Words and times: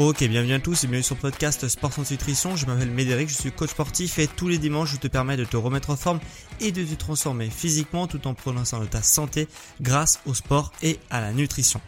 Ok, 0.00 0.22
bienvenue 0.28 0.52
à 0.52 0.60
tous 0.60 0.84
et 0.84 0.86
bienvenue 0.86 1.02
sur 1.02 1.16
le 1.16 1.22
podcast 1.22 1.66
Sport 1.66 1.92
sans 1.92 2.08
Nutrition. 2.08 2.54
Je 2.54 2.66
m'appelle 2.66 2.92
Médéric, 2.92 3.28
je 3.30 3.34
suis 3.34 3.50
coach 3.50 3.70
sportif 3.70 4.20
et 4.20 4.28
tous 4.28 4.46
les 4.46 4.58
dimanches 4.58 4.92
je 4.92 4.96
te 4.96 5.08
permets 5.08 5.36
de 5.36 5.44
te 5.44 5.56
remettre 5.56 5.90
en 5.90 5.96
forme 5.96 6.20
et 6.60 6.70
de 6.70 6.84
te 6.84 6.94
transformer 6.94 7.50
physiquement 7.50 8.06
tout 8.06 8.28
en 8.28 8.34
prononçant 8.34 8.78
de 8.78 8.86
ta 8.86 9.02
santé 9.02 9.48
grâce 9.80 10.20
au 10.24 10.34
sport 10.34 10.70
et 10.82 11.00
à 11.10 11.20
la 11.20 11.32
nutrition. 11.32 11.80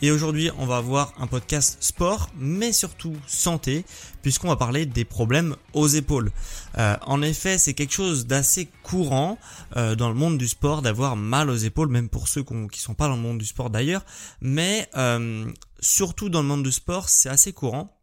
Et 0.00 0.10
aujourd'hui, 0.10 0.50
on 0.56 0.64
va 0.64 0.78
avoir 0.78 1.12
un 1.18 1.26
podcast 1.26 1.76
sport, 1.80 2.30
mais 2.38 2.72
surtout 2.72 3.14
santé, 3.26 3.84
puisqu'on 4.22 4.48
va 4.48 4.56
parler 4.56 4.86
des 4.86 5.04
problèmes 5.04 5.54
aux 5.74 5.88
épaules. 5.88 6.32
Euh, 6.78 6.96
en 7.02 7.20
effet, 7.20 7.58
c'est 7.58 7.74
quelque 7.74 7.92
chose 7.92 8.26
d'assez 8.26 8.70
courant 8.82 9.38
euh, 9.76 9.94
dans 9.94 10.08
le 10.08 10.14
monde 10.14 10.38
du 10.38 10.48
sport 10.48 10.80
d'avoir 10.80 11.16
mal 11.16 11.50
aux 11.50 11.56
épaules, 11.56 11.88
même 11.88 12.08
pour 12.08 12.28
ceux 12.28 12.42
qui 12.42 12.54
ne 12.54 12.68
sont 12.72 12.94
pas 12.94 13.08
dans 13.08 13.16
le 13.16 13.20
monde 13.20 13.36
du 13.36 13.44
sport 13.44 13.68
d'ailleurs. 13.68 14.06
Mais 14.40 14.88
euh, 14.96 15.52
surtout 15.80 16.28
dans 16.28 16.42
le 16.42 16.48
monde 16.48 16.62
du 16.62 16.72
sport, 16.72 17.08
c'est 17.08 17.28
assez 17.28 17.52
courant 17.52 17.98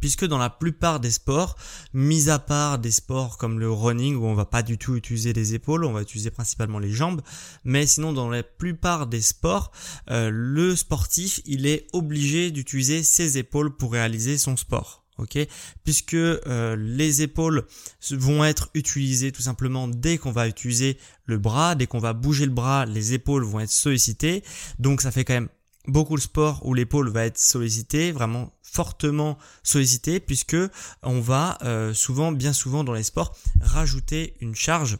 puisque 0.00 0.24
dans 0.24 0.38
la 0.38 0.50
plupart 0.50 0.98
des 0.98 1.10
sports, 1.10 1.56
mis 1.92 2.30
à 2.30 2.38
part 2.38 2.78
des 2.78 2.90
sports 2.90 3.38
comme 3.38 3.60
le 3.60 3.70
running 3.70 4.16
où 4.16 4.24
on 4.24 4.34
va 4.34 4.46
pas 4.46 4.62
du 4.62 4.78
tout 4.78 4.96
utiliser 4.96 5.32
les 5.32 5.54
épaules, 5.54 5.84
on 5.84 5.92
va 5.92 6.02
utiliser 6.02 6.30
principalement 6.30 6.78
les 6.78 6.90
jambes, 6.90 7.20
mais 7.64 7.86
sinon 7.86 8.12
dans 8.12 8.28
la 8.28 8.42
plupart 8.42 9.06
des 9.06 9.20
sports, 9.20 9.70
euh, 10.10 10.30
le 10.32 10.74
sportif 10.74 11.40
il 11.44 11.66
est 11.66 11.86
obligé 11.92 12.50
d'utiliser 12.50 13.02
ses 13.02 13.38
épaules 13.38 13.76
pour 13.76 13.92
réaliser 13.92 14.38
son 14.38 14.56
sport. 14.56 15.04
ok? 15.18 15.38
Puisque 15.84 16.14
euh, 16.14 16.76
les 16.76 17.22
épaules 17.22 17.66
vont 18.10 18.42
être 18.44 18.70
utilisées 18.74 19.32
tout 19.32 19.42
simplement 19.42 19.86
dès 19.86 20.16
qu'on 20.16 20.32
va 20.32 20.48
utiliser 20.48 20.96
le 21.26 21.38
bras, 21.38 21.74
dès 21.74 21.86
qu'on 21.86 21.98
va 21.98 22.14
bouger 22.14 22.46
le 22.46 22.52
bras, 22.52 22.86
les 22.86 23.12
épaules 23.12 23.44
vont 23.44 23.60
être 23.60 23.70
sollicitées. 23.70 24.42
Donc 24.78 25.02
ça 25.02 25.12
fait 25.12 25.24
quand 25.24 25.34
même 25.34 25.50
beaucoup 25.86 26.16
de 26.16 26.20
sports 26.20 26.64
où 26.64 26.74
l'épaule 26.74 27.08
va 27.08 27.24
être 27.24 27.38
sollicitée, 27.38 28.12
vraiment 28.12 28.52
fortement 28.62 29.38
sollicitée, 29.62 30.20
puisque 30.20 30.56
on 31.02 31.20
va 31.20 31.58
euh, 31.62 31.94
souvent, 31.94 32.32
bien 32.32 32.52
souvent 32.52 32.84
dans 32.84 32.92
les 32.92 33.02
sports, 33.02 33.36
rajouter 33.60 34.34
une 34.40 34.54
charge. 34.54 34.98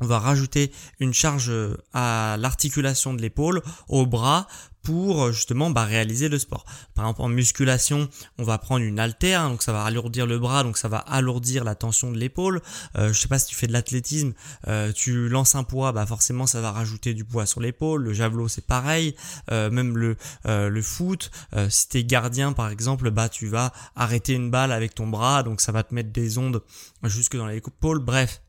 On 0.00 0.06
va 0.06 0.18
rajouter 0.18 0.72
une 1.00 1.14
charge 1.14 1.50
euh, 1.50 1.76
à 1.92 2.36
l'articulation 2.38 3.14
de 3.14 3.22
l'épaule, 3.22 3.62
au 3.88 4.06
bras, 4.06 4.46
pour 4.84 5.24
euh, 5.24 5.32
justement 5.32 5.70
bah, 5.70 5.84
réaliser 5.84 6.28
le 6.28 6.38
sport. 6.38 6.64
Par 6.94 7.06
exemple 7.06 7.22
en 7.22 7.28
musculation, 7.28 8.08
on 8.38 8.44
va 8.44 8.58
prendre 8.58 8.84
une 8.84 9.00
haltère, 9.00 9.40
hein, 9.40 9.50
donc 9.50 9.62
ça 9.62 9.72
va 9.72 9.82
alourdir 9.82 10.26
le 10.26 10.38
bras, 10.38 10.62
donc 10.62 10.76
ça 10.76 10.88
va 10.88 10.98
alourdir 10.98 11.64
la 11.64 11.74
tension 11.74 12.12
de 12.12 12.18
l'épaule. 12.18 12.60
Euh, 12.96 13.12
je 13.12 13.18
sais 13.18 13.28
pas 13.28 13.38
si 13.38 13.46
tu 13.46 13.54
fais 13.54 13.66
de 13.66 13.72
l'athlétisme, 13.72 14.32
euh, 14.68 14.92
tu 14.92 15.28
lances 15.28 15.54
un 15.54 15.64
poids, 15.64 15.92
bah 15.92 16.06
forcément 16.06 16.46
ça 16.46 16.60
va 16.60 16.70
rajouter 16.70 17.14
du 17.14 17.24
poids 17.24 17.46
sur 17.46 17.60
l'épaule. 17.60 18.04
Le 18.04 18.12
javelot 18.12 18.48
c'est 18.48 18.66
pareil, 18.66 19.16
euh, 19.50 19.70
même 19.70 19.96
le 19.96 20.16
le 20.44 20.82
foot. 20.82 21.30
si 21.68 21.88
t'es 21.88 22.04
gardien 22.04 22.52
par 22.52 22.68
exemple, 22.70 23.10
bah 23.10 23.28
tu 23.28 23.46
vas 23.48 23.72
arrêter 23.96 24.34
une 24.34 24.50
balle 24.50 24.72
avec 24.72 24.94
ton 24.94 25.06
bras, 25.06 25.42
donc 25.42 25.60
ça 25.60 25.72
va 25.72 25.82
te 25.82 25.94
mettre 25.94 26.10
des 26.10 26.38
ondes 26.38 26.62
jusque 27.02 27.36
dans 27.36 27.46
l'épaule. 27.46 27.98
Bref, 28.00 28.42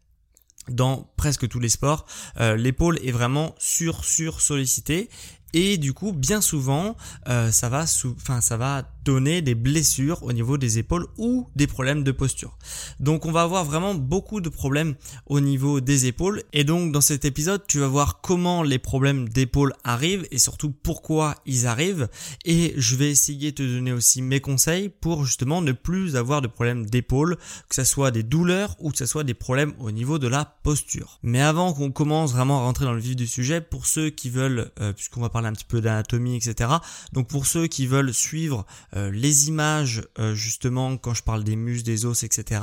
dans 0.68 1.10
presque 1.16 1.48
tous 1.48 1.60
les 1.60 1.70
sports, 1.70 2.06
l'épaule 2.40 3.00
est 3.04 3.12
vraiment 3.12 3.56
sur 3.58 4.04
sur 4.04 4.42
sollicitée 4.42 5.10
et 5.56 5.78
du 5.78 5.94
coup 5.94 6.12
bien 6.12 6.42
souvent 6.42 6.96
euh, 7.30 7.50
ça 7.52 7.70
va 7.70 7.86
enfin 8.18 8.42
ça 8.42 8.58
va 8.58 8.84
donner 9.06 9.42
des 9.42 9.56
blessures 9.56 10.24
au 10.24 10.34
niveau 10.34 10.58
des 10.58 10.80
épaules 10.80 11.08
ou 11.18 11.48
des 11.56 11.68
problèmes 11.68 12.04
de 12.04 12.12
posture. 12.12 12.58
Donc 13.00 13.26
on 13.26 13.32
va 13.32 13.44
avoir 13.44 13.64
vraiment 13.64 13.94
beaucoup 13.94 14.42
de 14.42 14.50
problèmes 14.50 14.96
au 15.28 15.40
niveau 15.40 15.80
des 15.80 16.08
épaules 16.08 16.44
et 16.52 16.64
donc 16.64 16.92
dans 16.92 17.02
cet 17.02 17.24
épisode 17.24 17.64
tu 17.68 17.80
vas 17.80 17.88
voir 17.88 18.20
comment 18.22 18.64
les 18.64 18.80
problèmes 18.80 19.30
d'épaule 19.30 19.74
arrivent 19.84 20.28
et 20.32 20.40
surtout 20.40 20.72
pourquoi 20.72 21.36
ils 21.46 21.68
arrivent 21.68 22.10
et 22.46 22.74
je 22.78 22.96
vais 22.96 23.10
essayer 23.10 23.52
de 23.52 23.58
te 23.58 23.64
donner 23.64 23.92
aussi 23.92 24.22
mes 24.22 24.42
conseils 24.42 24.90
pour 24.90 25.24
justement 25.24 25.62
ne 25.62 25.72
plus 25.72 26.16
avoir 26.16 26.42
de 26.42 26.48
problèmes 26.48 26.86
d'épaule, 26.86 27.38
que 27.70 27.76
ce 27.76 27.84
soit 27.84 28.12
des 28.12 28.24
douleurs 28.24 28.76
ou 28.80 28.92
que 28.92 28.98
ce 28.98 29.06
soit 29.06 29.24
des 29.24 29.34
problèmes 29.34 29.74
au 29.80 29.92
niveau 29.92 30.18
de 30.18 30.28
la 30.28 30.46
posture. 30.64 31.20
Mais 31.24 31.42
avant 31.42 31.74
qu'on 31.74 31.92
commence 31.92 32.34
vraiment 32.34 32.60
à 32.60 32.64
rentrer 32.64 32.86
dans 32.86 32.94
le 32.94 33.00
vif 33.00 33.16
du 33.16 33.28
sujet, 33.28 33.62
pour 33.62 33.86
ceux 33.86 34.10
qui 34.10 34.30
veulent, 34.30 34.72
euh, 34.80 34.94
puisqu'on 34.94 35.22
va 35.22 35.30
parler 35.30 35.48
un 35.48 35.54
petit 35.54 35.66
peu 35.66 35.82
d'anatomie, 35.82 36.36
etc. 36.36 36.70
Donc 37.14 37.28
pour 37.28 37.46
ceux 37.46 37.68
qui 37.68 37.88
veulent 37.88 38.14
suivre 38.14 38.66
euh, 38.96 39.12
les 39.12 39.48
images 39.48 40.04
euh, 40.20 40.36
justement 40.36 40.98
quand 40.98 41.14
je 41.14 41.24
parle 41.24 41.44
des 41.44 41.56
muscles, 41.56 41.86
des 41.86 42.06
os, 42.06 42.24
etc. 42.24 42.62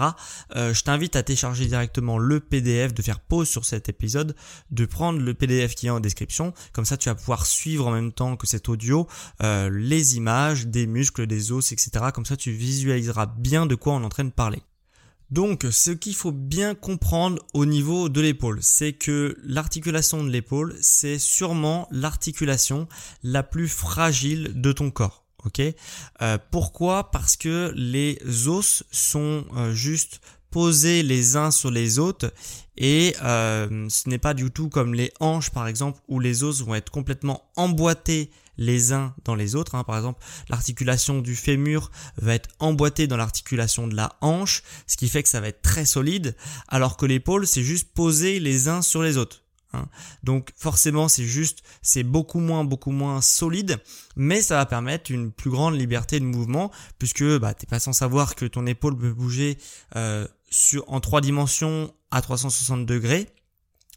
Euh, 0.57 0.73
je 0.75 0.83
t'invite 0.83 1.17
à 1.17 1.23
télécharger 1.23 1.67
directement 1.67 2.19
le 2.19 2.41
PDF, 2.41 2.95
de 2.95 3.03
faire 3.03 3.21
pause 3.21 3.49
sur 3.49 3.65
cet 3.65 3.89
épisode, 3.89 4.35
de 4.71 4.87
prendre 4.87 5.21
le 5.21 5.35
PDF 5.35 5.75
qui 5.75 5.87
est 5.87 5.91
en 5.91 6.01
description. 6.01 6.53
Comme 6.73 6.85
ça, 6.85 6.97
tu 6.97 7.09
vas 7.09 7.15
pouvoir 7.15 7.47
suivre 7.47 7.87
en 7.87 7.93
même 7.93 8.13
temps 8.13 8.37
que 8.37 8.47
cet 8.47 8.69
audio 8.69 9.07
les 9.41 10.17
images 10.17 10.67
des 10.67 10.87
muscles, 10.87 11.27
des 11.27 11.53
os, 11.53 11.73
etc. 11.73 11.91
Comme 12.15 12.25
ça, 12.25 12.37
tu 12.37 12.53
visualiseras 12.53 13.27
bien 13.27 13.67
de 13.67 13.75
quoi 13.75 13.95
on 13.95 14.03
est 14.03 14.05
en 14.05 14.09
train 14.09 14.25
de 14.25 14.31
parler. 14.31 14.63
Donc, 15.31 15.67
ce 15.71 15.91
qu'il 15.91 16.15
faut 16.15 16.31
bien 16.31 16.75
comprendre 16.75 17.43
au 17.55 17.65
niveau 17.65 18.09
de 18.09 18.21
l'épaule, 18.21 18.59
c'est 18.61 18.93
que 18.93 19.37
l'articulation 19.43 20.23
de 20.23 20.31
l'épaule, 20.31 20.77
c'est 20.83 21.19
sûrement 21.19 21.89
l'articulation 21.91 22.87
la 23.23 23.43
plus 23.43 23.69
fragile 23.69 24.53
de 24.61 24.73
ton 24.73 24.91
corps. 24.91 25.22
Ok 25.45 25.61
euh, 26.23 26.39
Pourquoi? 26.51 27.11
Parce 27.11 27.37
que 27.37 27.73
les 27.75 28.19
os 28.47 28.85
sont 28.91 29.45
euh, 29.57 29.73
juste 29.73 30.21
posés 30.51 31.03
les 31.03 31.37
uns 31.37 31.51
sur 31.51 31.71
les 31.71 31.99
autres 31.99 32.33
et 32.77 33.17
euh, 33.23 33.89
ce 33.89 34.09
n'est 34.09 34.19
pas 34.19 34.35
du 34.35 34.51
tout 34.51 34.69
comme 34.69 34.95
les 34.95 35.11
hanches 35.19 35.51
par 35.51 35.67
exemple 35.67 36.01
où 36.09 36.21
les 36.21 36.45
os 36.45 36.63
vont 36.63 36.75
être 36.75 36.91
complètement 36.91 37.51
emboîtés 37.57 38.31
les 38.59 38.93
uns 38.93 39.15
dans 39.25 39.35
les 39.35 39.55
autres. 39.55 39.75
Hein. 39.75 39.85
Par 39.85 39.97
exemple, 39.97 40.23
l'articulation 40.49 41.21
du 41.21 41.35
fémur 41.37 41.91
va 42.17 42.35
être 42.35 42.51
emboîtée 42.59 43.07
dans 43.07 43.17
l'articulation 43.17 43.89
de 43.89 43.95
la 43.95 44.17
hanche, 44.21 44.63
ce 44.87 44.97
qui 44.97 45.09
fait 45.09 45.23
que 45.23 45.29
ça 45.29 45.41
va 45.41 45.49
être 45.49 45.63
très 45.63 45.85
solide, 45.85 46.37
alors 46.69 46.97
que 46.97 47.07
l'épaule, 47.07 47.47
c'est 47.47 47.63
juste 47.63 47.89
posé 47.95 48.41
les 48.41 48.69
uns 48.69 48.83
sur 48.83 49.03
les 49.03 49.17
autres. 49.17 49.42
Hein. 49.73 49.87
Donc 50.23 50.53
forcément 50.57 51.09
c'est 51.09 51.25
juste, 51.25 51.63
c'est 51.83 52.03
beaucoup 52.03 52.41
moins, 52.41 52.65
beaucoup 52.65 52.91
moins 52.91 53.21
solide, 53.21 53.79
mais 54.17 54.43
ça 54.43 54.57
va 54.57 54.67
permettre 54.67 55.11
une 55.11 55.33
plus 55.33 55.51
grande 55.51 55.79
liberté 55.79 56.21
de 56.21 56.25
mouvement 56.25 56.71
puisque 56.99 57.25
bah, 57.39 57.55
t'es 57.55 57.67
pas 57.67 57.81
sans 57.81 57.93
savoir 57.93 58.35
que 58.35 58.45
ton 58.45 58.67
épaule 58.67 58.97
peut 58.97 59.13
bouger 59.13 59.59
euh, 59.97 60.27
sur, 60.51 60.85
en 60.89 61.01
trois 61.01 61.21
dimensions 61.21 61.93
à 62.11 62.23
360 62.23 62.87
degrés 62.87 63.29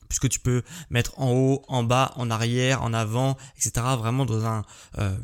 puisque 0.07 0.29
tu 0.29 0.39
peux 0.39 0.63
mettre 0.89 1.19
en 1.19 1.31
haut, 1.31 1.61
en 1.67 1.83
bas, 1.83 2.13
en 2.15 2.29
arrière, 2.29 2.83
en 2.83 2.93
avant, 2.93 3.37
etc. 3.57 3.85
Vraiment 3.97 4.25
dans 4.25 4.45
un 4.45 4.63
euh, 4.97 5.15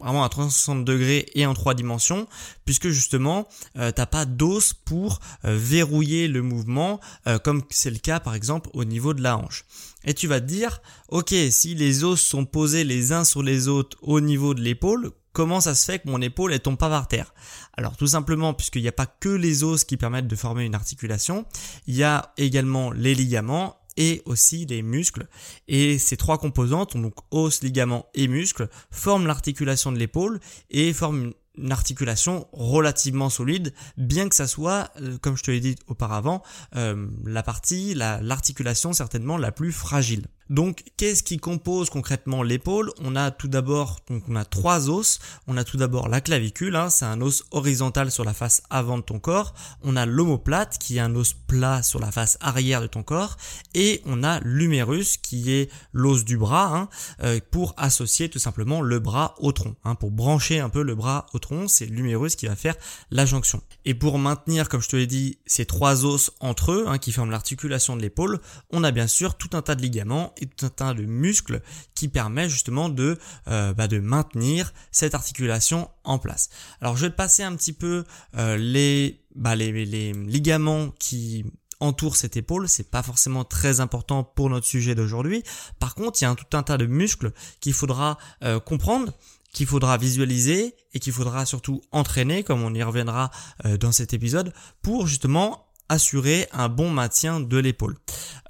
vraiment 0.00 0.24
à 0.24 0.28
360 0.28 0.84
degrés 0.84 1.26
et 1.34 1.46
en 1.46 1.54
trois 1.54 1.74
dimensions, 1.74 2.26
puisque 2.64 2.88
justement 2.88 3.48
euh, 3.76 3.92
t'as 3.92 4.06
pas 4.06 4.24
d'os 4.24 4.72
pour 4.72 5.20
euh, 5.44 5.56
verrouiller 5.56 6.28
le 6.28 6.42
mouvement, 6.42 7.00
euh, 7.26 7.38
comme 7.38 7.62
c'est 7.70 7.90
le 7.90 7.98
cas 7.98 8.20
par 8.20 8.34
exemple 8.34 8.70
au 8.72 8.84
niveau 8.84 9.14
de 9.14 9.22
la 9.22 9.36
hanche. 9.36 9.64
Et 10.04 10.14
tu 10.14 10.26
vas 10.26 10.40
te 10.40 10.46
dire, 10.46 10.80
ok, 11.08 11.34
si 11.50 11.74
les 11.74 12.04
os 12.04 12.20
sont 12.20 12.46
posés 12.46 12.84
les 12.84 13.12
uns 13.12 13.24
sur 13.24 13.42
les 13.42 13.68
autres 13.68 13.98
au 14.00 14.20
niveau 14.20 14.54
de 14.54 14.62
l'épaule, 14.62 15.10
comment 15.32 15.60
ça 15.60 15.74
se 15.74 15.84
fait 15.84 15.98
que 15.98 16.08
mon 16.08 16.22
épaule 16.22 16.52
ne 16.52 16.56
tombe 16.56 16.78
pas 16.78 16.88
par 16.88 17.06
terre? 17.06 17.34
Alors 17.76 17.96
tout 17.96 18.06
simplement 18.06 18.54
puisqu'il 18.54 18.82
n'y 18.82 18.88
a 18.88 18.92
pas 18.92 19.06
que 19.06 19.28
les 19.28 19.62
os 19.62 19.84
qui 19.84 19.96
permettent 19.96 20.26
de 20.26 20.36
former 20.36 20.64
une 20.64 20.74
articulation, 20.74 21.44
il 21.86 21.96
y 21.96 22.02
a 22.02 22.32
également 22.38 22.90
les 22.90 23.14
ligaments 23.14 23.79
et 24.00 24.22
aussi 24.24 24.64
les 24.64 24.80
muscles. 24.82 25.28
Et 25.68 25.98
ces 25.98 26.16
trois 26.16 26.38
composantes, 26.38 26.96
donc 26.96 27.14
os, 27.30 27.62
ligaments 27.62 28.06
et 28.14 28.28
muscles, 28.28 28.68
forment 28.90 29.26
l'articulation 29.26 29.92
de 29.92 29.98
l'épaule 29.98 30.40
et 30.70 30.94
forment 30.94 31.32
une 31.58 31.70
articulation 31.70 32.48
relativement 32.52 33.28
solide, 33.28 33.74
bien 33.98 34.30
que 34.30 34.34
ça 34.34 34.46
soit, 34.46 34.90
euh, 35.02 35.18
comme 35.20 35.36
je 35.36 35.42
te 35.42 35.50
l'ai 35.50 35.60
dit 35.60 35.76
auparavant, 35.86 36.42
euh, 36.76 37.06
la 37.26 37.42
partie, 37.42 37.92
l'articulation 37.94 38.94
certainement 38.94 39.36
la 39.36 39.52
plus 39.52 39.72
fragile. 39.72 40.26
Donc, 40.50 40.82
qu'est-ce 40.96 41.22
qui 41.22 41.38
compose 41.38 41.90
concrètement 41.90 42.42
l'épaule? 42.42 42.90
On 43.00 43.14
a 43.14 43.30
tout 43.30 43.46
d'abord, 43.46 44.00
donc 44.08 44.24
on 44.28 44.34
a 44.34 44.44
trois 44.44 44.90
os. 44.90 45.20
On 45.46 45.56
a 45.56 45.62
tout 45.62 45.76
d'abord 45.76 46.08
la 46.08 46.20
clavicule, 46.20 46.74
hein, 46.74 46.90
c'est 46.90 47.04
un 47.04 47.20
os 47.20 47.44
horizontal 47.52 48.10
sur 48.10 48.24
la 48.24 48.34
face 48.34 48.62
avant 48.68 48.98
de 48.98 49.02
ton 49.02 49.20
corps. 49.20 49.54
On 49.82 49.94
a 49.94 50.06
l'omoplate, 50.06 50.76
qui 50.78 50.96
est 50.96 51.00
un 51.00 51.14
os 51.14 51.34
plat 51.34 51.84
sur 51.84 52.00
la 52.00 52.10
face 52.10 52.36
arrière 52.40 52.82
de 52.82 52.88
ton 52.88 53.04
corps, 53.04 53.36
et 53.74 54.02
on 54.04 54.24
a 54.24 54.40
l'humérus, 54.40 55.16
qui 55.18 55.52
est 55.52 55.70
l'os 55.92 56.24
du 56.24 56.36
bras, 56.36 56.76
hein, 56.76 56.88
euh, 57.22 57.38
pour 57.52 57.74
associer 57.76 58.28
tout 58.28 58.40
simplement 58.40 58.80
le 58.82 58.98
bras 58.98 59.36
au 59.38 59.52
tronc, 59.52 59.76
hein, 59.84 59.94
pour 59.94 60.10
brancher 60.10 60.58
un 60.58 60.68
peu 60.68 60.82
le 60.82 60.96
bras 60.96 61.26
au 61.32 61.38
tronc. 61.38 61.68
C'est 61.68 61.86
l'humérus 61.86 62.34
qui 62.34 62.46
va 62.46 62.56
faire 62.56 62.74
la 63.12 63.24
jonction. 63.24 63.62
Et 63.84 63.94
pour 63.94 64.18
maintenir, 64.18 64.68
comme 64.68 64.82
je 64.82 64.88
te 64.88 64.96
l'ai 64.96 65.06
dit, 65.06 65.38
ces 65.46 65.64
trois 65.64 66.04
os 66.04 66.32
entre 66.40 66.72
eux, 66.72 66.98
qui 67.00 67.12
forment 67.12 67.30
l'articulation 67.30 67.96
de 67.96 68.02
l'épaule, 68.02 68.40
on 68.72 68.82
a 68.82 68.90
bien 68.90 69.06
sûr 69.06 69.36
tout 69.36 69.50
un 69.52 69.62
tas 69.62 69.76
de 69.76 69.82
ligaments 69.82 70.34
et 70.40 70.46
tout 70.46 70.66
un 70.66 70.70
tas 70.70 70.94
de 70.94 71.04
muscles 71.04 71.62
qui 71.94 72.08
permet 72.08 72.48
justement 72.48 72.88
de, 72.88 73.18
euh, 73.48 73.72
bah, 73.74 73.88
de 73.88 73.98
maintenir 73.98 74.72
cette 74.90 75.14
articulation 75.14 75.90
en 76.04 76.18
place. 76.18 76.50
Alors 76.80 76.96
je 76.96 77.06
vais 77.06 77.12
passer 77.12 77.42
un 77.42 77.54
petit 77.56 77.72
peu 77.72 78.04
euh, 78.36 78.56
les, 78.56 79.22
bah, 79.34 79.56
les, 79.56 79.84
les 79.84 80.12
ligaments 80.12 80.90
qui 80.98 81.44
entourent 81.78 82.16
cette 82.16 82.36
épaule, 82.36 82.68
c'est 82.68 82.90
pas 82.90 83.02
forcément 83.02 83.44
très 83.44 83.80
important 83.80 84.22
pour 84.22 84.50
notre 84.50 84.66
sujet 84.66 84.94
d'aujourd'hui. 84.94 85.42
Par 85.78 85.94
contre, 85.94 86.20
il 86.20 86.24
y 86.24 86.26
a 86.26 86.30
un, 86.30 86.34
tout 86.34 86.56
un 86.56 86.62
tas 86.62 86.76
de 86.76 86.86
muscles 86.86 87.32
qu'il 87.60 87.72
faudra 87.72 88.18
euh, 88.44 88.60
comprendre 88.60 89.12
qu'il 89.52 89.66
faudra 89.66 89.98
visualiser 89.98 90.76
et 90.92 91.00
qu'il 91.00 91.12
faudra 91.12 91.44
surtout 91.44 91.80
entraîner, 91.90 92.44
comme 92.44 92.62
on 92.62 92.72
y 92.72 92.84
reviendra 92.84 93.32
dans 93.80 93.90
cet 93.90 94.14
épisode, 94.14 94.52
pour 94.80 95.08
justement 95.08 95.69
assurer 95.90 96.46
un 96.52 96.68
bon 96.68 96.88
maintien 96.88 97.40
de 97.40 97.58
l'épaule. 97.58 97.96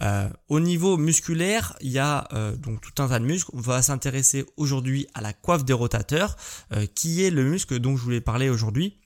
Euh, 0.02 0.28
au 0.48 0.60
niveau 0.60 0.96
musculaire, 0.96 1.74
il 1.80 1.90
y 1.90 1.98
a 1.98 2.28
euh, 2.32 2.54
donc 2.54 2.80
tout 2.82 3.02
un 3.02 3.08
tas 3.08 3.18
de 3.18 3.24
muscles. 3.24 3.50
On 3.54 3.60
va 3.60 3.82
s'intéresser 3.82 4.44
aujourd'hui 4.56 5.06
à 5.14 5.22
la 5.22 5.32
coiffe 5.32 5.64
des 5.64 5.72
rotateurs, 5.72 6.36
euh, 6.72 6.86
qui 6.94 7.24
est 7.24 7.30
le 7.30 7.44
muscle 7.44 7.80
dont 7.80 7.96
je 7.96 8.04
voulais 8.04 8.20
parler 8.20 8.48
aujourd'hui 8.48 8.96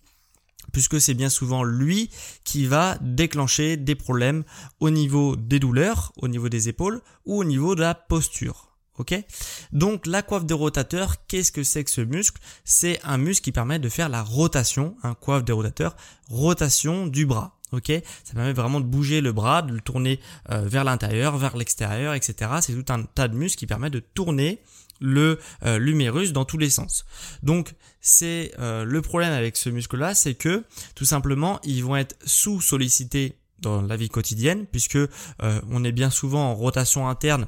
puisque 0.72 1.00
c'est 1.00 1.14
bien 1.14 1.28
souvent 1.28 1.62
lui 1.62 2.10
qui 2.42 2.66
va 2.66 2.98
déclencher 3.00 3.76
des 3.76 3.94
problèmes 3.94 4.42
au 4.80 4.90
niveau 4.90 5.36
des 5.36 5.60
douleurs, 5.60 6.12
au 6.16 6.26
niveau 6.26 6.48
des 6.48 6.68
épaules 6.68 7.00
ou 7.26 7.38
au 7.38 7.44
niveau 7.44 7.76
de 7.76 7.80
la 7.82 7.94
posture. 7.94 8.73
Ok 8.98 9.14
Donc 9.72 10.06
la 10.06 10.22
coiffe 10.22 10.46
des 10.46 10.54
rotateurs, 10.54 11.26
qu'est-ce 11.26 11.50
que 11.50 11.64
c'est 11.64 11.82
que 11.84 11.90
ce 11.90 12.00
muscle? 12.00 12.40
C'est 12.64 13.00
un 13.02 13.18
muscle 13.18 13.42
qui 13.44 13.52
permet 13.52 13.78
de 13.78 13.88
faire 13.88 14.08
la 14.08 14.22
rotation, 14.22 14.96
un 15.02 15.14
coiffe 15.14 15.44
des 15.44 15.52
rotateurs, 15.52 15.96
rotation 16.28 17.06
du 17.06 17.26
bras 17.26 17.54
ok 17.74 17.92
Ça 18.24 18.34
permet 18.34 18.52
vraiment 18.52 18.80
de 18.80 18.86
bouger 18.86 19.20
le 19.20 19.32
bras, 19.32 19.62
de 19.62 19.72
le 19.72 19.80
tourner 19.80 20.20
euh, 20.50 20.62
vers 20.66 20.84
l'intérieur, 20.84 21.36
vers 21.36 21.56
l'extérieur, 21.56 22.14
etc. 22.14 22.52
C'est 22.60 22.72
tout 22.72 22.92
un 22.92 23.02
tas 23.02 23.28
de 23.28 23.36
muscles 23.36 23.58
qui 23.58 23.66
permet 23.66 23.90
de 23.90 24.00
tourner 24.00 24.60
le 25.00 25.38
euh, 25.64 25.78
l'humérus 25.78 26.32
dans 26.32 26.44
tous 26.44 26.58
les 26.58 26.70
sens. 26.70 27.04
Donc 27.42 27.74
c'est 28.00 28.52
euh, 28.58 28.84
le 28.84 29.02
problème 29.02 29.32
avec 29.32 29.56
ce 29.56 29.68
muscle 29.70 29.96
là, 29.96 30.14
c'est 30.14 30.34
que 30.34 30.64
tout 30.94 31.04
simplement 31.04 31.60
ils 31.64 31.84
vont 31.84 31.96
être 31.96 32.16
sous 32.24 32.60
sollicités 32.60 33.38
dans 33.60 33.82
la 33.82 33.96
vie 33.96 34.08
quotidienne 34.08 34.66
puisque 34.66 34.98
on 35.40 35.84
est 35.84 35.92
bien 35.92 36.10
souvent 36.10 36.50
en 36.50 36.54
rotation 36.54 37.08
interne 37.08 37.46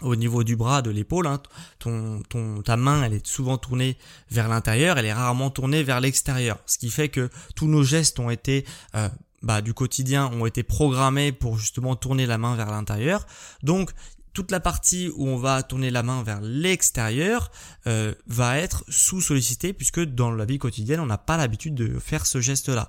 au 0.00 0.16
niveau 0.16 0.44
du 0.44 0.56
bras, 0.56 0.82
de 0.82 0.90
l'épaule, 0.90 1.26
hein, 1.26 1.40
ton, 1.78 2.22
ton, 2.28 2.62
ta 2.62 2.76
main, 2.76 3.02
elle 3.02 3.14
est 3.14 3.26
souvent 3.26 3.58
tournée 3.58 3.96
vers 4.30 4.48
l'intérieur, 4.48 4.98
elle 4.98 5.06
est 5.06 5.12
rarement 5.12 5.50
tournée 5.50 5.82
vers 5.82 6.00
l'extérieur. 6.00 6.58
Ce 6.66 6.78
qui 6.78 6.90
fait 6.90 7.08
que 7.08 7.30
tous 7.54 7.66
nos 7.66 7.82
gestes 7.82 8.18
ont 8.18 8.30
été, 8.30 8.64
euh, 8.94 9.08
bah, 9.42 9.60
du 9.60 9.74
quotidien, 9.74 10.26
ont 10.26 10.46
été 10.46 10.62
programmés 10.62 11.32
pour 11.32 11.58
justement 11.58 11.96
tourner 11.96 12.26
la 12.26 12.38
main 12.38 12.56
vers 12.56 12.70
l'intérieur. 12.70 13.26
Donc, 13.62 13.90
toute 14.32 14.50
la 14.50 14.60
partie 14.60 15.10
où 15.16 15.26
on 15.26 15.36
va 15.36 15.62
tourner 15.62 15.90
la 15.90 16.02
main 16.02 16.22
vers 16.22 16.40
l'extérieur 16.40 17.50
euh, 17.86 18.14
va 18.26 18.58
être 18.58 18.84
sous 18.88 19.20
sollicité 19.20 19.72
puisque 19.72 20.00
dans 20.00 20.30
la 20.30 20.44
vie 20.44 20.58
quotidienne 20.58 21.00
on 21.00 21.06
n'a 21.06 21.18
pas 21.18 21.36
l'habitude 21.36 21.74
de 21.74 21.98
faire 21.98 22.26
ce 22.26 22.40
geste 22.40 22.68
là. 22.68 22.88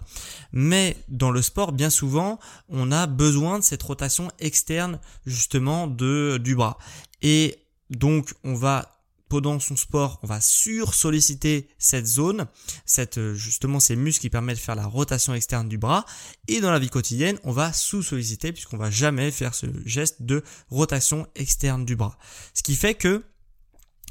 Mais 0.51 0.97
dans 1.07 1.31
le 1.31 1.41
sport 1.41 1.71
bien 1.71 1.89
souvent 1.89 2.39
on 2.67 2.91
a 2.91 3.07
besoin 3.07 3.59
de 3.59 3.63
cette 3.63 3.83
rotation 3.83 4.29
externe 4.39 4.99
justement 5.25 5.87
de 5.87 6.39
du 6.43 6.55
bras 6.55 6.77
et 7.21 7.59
donc 7.89 8.33
on 8.43 8.53
va 8.53 8.98
pendant 9.29 9.59
son 9.59 9.75
sport, 9.75 10.19
on 10.23 10.27
va 10.27 10.41
sur-solliciter 10.41 11.69
cette 11.77 12.07
zone, 12.07 12.47
cette, 12.85 13.17
euh, 13.17 13.33
justement 13.35 13.79
ces 13.79 13.95
muscles 13.95 14.21
qui 14.21 14.29
permettent 14.29 14.57
de 14.57 14.61
faire 14.61 14.75
la 14.75 14.87
rotation 14.87 15.33
externe 15.33 15.69
du 15.69 15.77
bras. 15.77 16.05
Et 16.47 16.59
dans 16.61 16.71
la 16.71 16.79
vie 16.79 16.89
quotidienne, 16.89 17.39
on 17.43 17.51
va 17.51 17.71
sous-solliciter 17.71 18.51
puisqu'on 18.51 18.77
va 18.77 18.89
jamais 18.89 19.31
faire 19.31 19.53
ce 19.53 19.67
geste 19.85 20.23
de 20.23 20.43
rotation 20.69 21.27
externe 21.35 21.85
du 21.85 21.95
bras. 21.95 22.17
Ce 22.53 22.63
qui 22.63 22.75
fait 22.75 22.95
que 22.95 23.23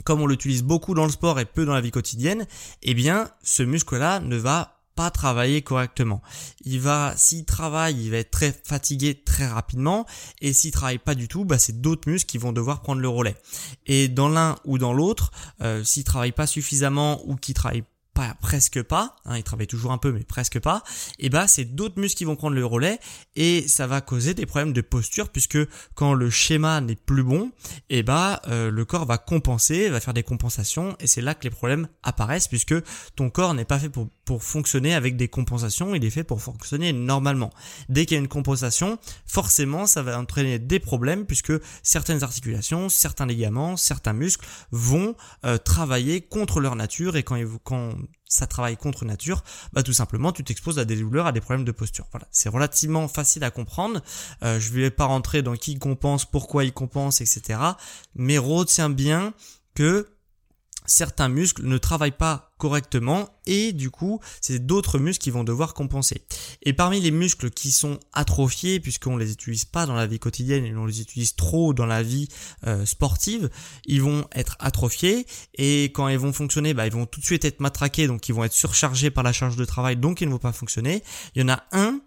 comme 0.04 0.20
on 0.20 0.26
l'utilise 0.26 0.62
beaucoup 0.62 0.94
dans 0.94 1.04
le 1.04 1.10
sport 1.10 1.40
et 1.40 1.44
peu 1.44 1.64
dans 1.64 1.74
la 1.74 1.80
vie 1.80 1.90
quotidienne, 1.90 2.46
eh 2.82 2.94
bien, 2.94 3.30
ce 3.42 3.64
muscle-là 3.64 4.20
ne 4.20 4.36
va 4.36 4.77
pas 4.98 5.12
travailler 5.12 5.62
correctement. 5.62 6.22
Il 6.64 6.80
va, 6.80 7.14
s'il 7.16 7.44
travaille, 7.44 8.02
il 8.02 8.10
va 8.10 8.16
être 8.16 8.32
très 8.32 8.50
fatigué 8.50 9.14
très 9.14 9.46
rapidement, 9.46 10.06
et 10.40 10.52
s'il 10.52 10.72
travaille 10.72 10.98
pas 10.98 11.14
du 11.14 11.28
tout, 11.28 11.44
bah, 11.44 11.56
c'est 11.56 11.80
d'autres 11.80 12.10
muscles 12.10 12.28
qui 12.28 12.36
vont 12.36 12.50
devoir 12.50 12.82
prendre 12.82 13.00
le 13.00 13.08
relais. 13.08 13.36
Et 13.86 14.08
dans 14.08 14.28
l'un 14.28 14.56
ou 14.64 14.76
dans 14.76 14.92
l'autre, 14.92 15.30
euh, 15.62 15.84
s'il 15.84 16.02
travaille 16.02 16.32
pas 16.32 16.48
suffisamment 16.48 17.22
ou 17.28 17.36
qu'il 17.36 17.54
travaille 17.54 17.84
presque 18.40 18.82
pas, 18.82 19.16
hein, 19.24 19.36
il 19.36 19.42
travaille 19.42 19.66
toujours 19.66 19.92
un 19.92 19.98
peu 19.98 20.12
mais 20.12 20.24
presque 20.24 20.58
pas, 20.58 20.82
et 21.18 21.28
bah 21.28 21.46
c'est 21.46 21.64
d'autres 21.64 22.00
muscles 22.00 22.18
qui 22.18 22.24
vont 22.24 22.36
prendre 22.36 22.56
le 22.56 22.64
relais 22.64 22.98
et 23.36 23.66
ça 23.68 23.86
va 23.86 24.00
causer 24.00 24.34
des 24.34 24.46
problèmes 24.46 24.72
de 24.72 24.80
posture 24.80 25.28
puisque 25.28 25.58
quand 25.94 26.14
le 26.14 26.30
schéma 26.30 26.80
n'est 26.80 26.96
plus 26.96 27.22
bon, 27.22 27.52
et 27.90 28.02
bah 28.02 28.40
euh, 28.48 28.70
le 28.70 28.84
corps 28.84 29.06
va 29.06 29.18
compenser, 29.18 29.88
va 29.88 30.00
faire 30.00 30.14
des 30.14 30.22
compensations 30.22 30.96
et 31.00 31.06
c'est 31.06 31.20
là 31.20 31.34
que 31.34 31.44
les 31.44 31.50
problèmes 31.50 31.88
apparaissent 32.02 32.48
puisque 32.48 32.74
ton 33.14 33.30
corps 33.30 33.54
n'est 33.54 33.64
pas 33.64 33.78
fait 33.78 33.88
pour, 33.88 34.08
pour 34.28 34.42
fonctionner 34.42 34.92
avec 34.92 35.16
des 35.16 35.28
compensations, 35.28 35.94
il 35.94 36.04
est 36.04 36.10
fait 36.10 36.22
pour 36.22 36.42
fonctionner 36.42 36.92
normalement. 36.92 37.48
Dès 37.88 38.04
qu'il 38.04 38.16
y 38.16 38.18
a 38.18 38.20
une 38.20 38.28
compensation, 38.28 38.98
forcément 39.24 39.86
ça 39.86 40.02
va 40.02 40.18
entraîner 40.18 40.58
des 40.58 40.80
problèmes 40.80 41.24
puisque 41.24 41.54
certaines 41.82 42.22
articulations, 42.22 42.90
certains 42.90 43.24
ligaments, 43.24 43.78
certains 43.78 44.12
muscles 44.12 44.46
vont 44.70 45.16
euh, 45.46 45.56
travailler 45.56 46.20
contre 46.20 46.60
leur 46.60 46.76
nature 46.76 47.16
et 47.16 47.22
quand, 47.22 47.38
quand 47.64 47.94
ça 48.26 48.46
travaille 48.46 48.76
contre 48.76 49.06
nature, 49.06 49.42
bah 49.72 49.82
tout 49.82 49.94
simplement 49.94 50.30
tu 50.30 50.44
t'exposes 50.44 50.78
à 50.78 50.84
des 50.84 50.96
douleurs, 50.96 51.26
à 51.26 51.32
des 51.32 51.40
problèmes 51.40 51.64
de 51.64 51.72
posture. 51.72 52.04
Voilà, 52.10 52.28
c'est 52.30 52.50
relativement 52.50 53.08
facile 53.08 53.44
à 53.44 53.50
comprendre. 53.50 54.02
Euh, 54.42 54.60
je 54.60 54.70
vais 54.74 54.90
pas 54.90 55.06
rentrer 55.06 55.40
dans 55.40 55.56
qui 55.56 55.78
compense, 55.78 56.26
pourquoi 56.26 56.64
il 56.64 56.74
compense, 56.74 57.22
etc. 57.22 57.60
Mais 58.14 58.36
retiens 58.36 58.90
bien 58.90 59.32
que 59.74 60.17
certains 60.88 61.28
muscles 61.28 61.64
ne 61.64 61.78
travaillent 61.78 62.10
pas 62.10 62.52
correctement 62.58 63.28
et 63.46 63.72
du 63.72 63.90
coup 63.90 64.20
c'est 64.40 64.58
d'autres 64.58 64.98
muscles 64.98 65.22
qui 65.22 65.30
vont 65.30 65.44
devoir 65.44 65.74
compenser. 65.74 66.22
Et 66.62 66.72
parmi 66.72 67.00
les 67.00 67.12
muscles 67.12 67.50
qui 67.50 67.70
sont 67.70 68.00
atrophiés 68.12 68.80
puisqu'on 68.80 69.16
les 69.16 69.32
utilise 69.32 69.64
pas 69.64 69.86
dans 69.86 69.94
la 69.94 70.06
vie 70.06 70.18
quotidienne 70.18 70.64
et 70.64 70.74
on 70.74 70.86
les 70.86 71.00
utilise 71.00 71.36
trop 71.36 71.72
dans 71.72 71.86
la 71.86 72.02
vie 72.02 72.28
euh, 72.66 72.84
sportive, 72.84 73.48
ils 73.84 74.02
vont 74.02 74.26
être 74.34 74.56
atrophiés 74.58 75.26
et 75.54 75.84
quand 75.84 76.08
ils 76.08 76.18
vont 76.18 76.32
fonctionner, 76.32 76.74
bah, 76.74 76.86
ils 76.86 76.92
vont 76.92 77.06
tout 77.06 77.20
de 77.20 77.24
suite 77.24 77.44
être 77.44 77.60
matraqués 77.60 78.06
donc 78.08 78.28
ils 78.28 78.34
vont 78.34 78.44
être 78.44 78.52
surchargés 78.52 79.10
par 79.10 79.22
la 79.22 79.32
charge 79.32 79.56
de 79.56 79.64
travail 79.64 79.96
donc 79.96 80.20
ils 80.20 80.26
ne 80.26 80.32
vont 80.32 80.38
pas 80.38 80.52
fonctionner. 80.52 81.02
Il 81.34 81.42
y 81.42 81.44
en 81.44 81.48
a 81.48 81.62
un 81.72 82.00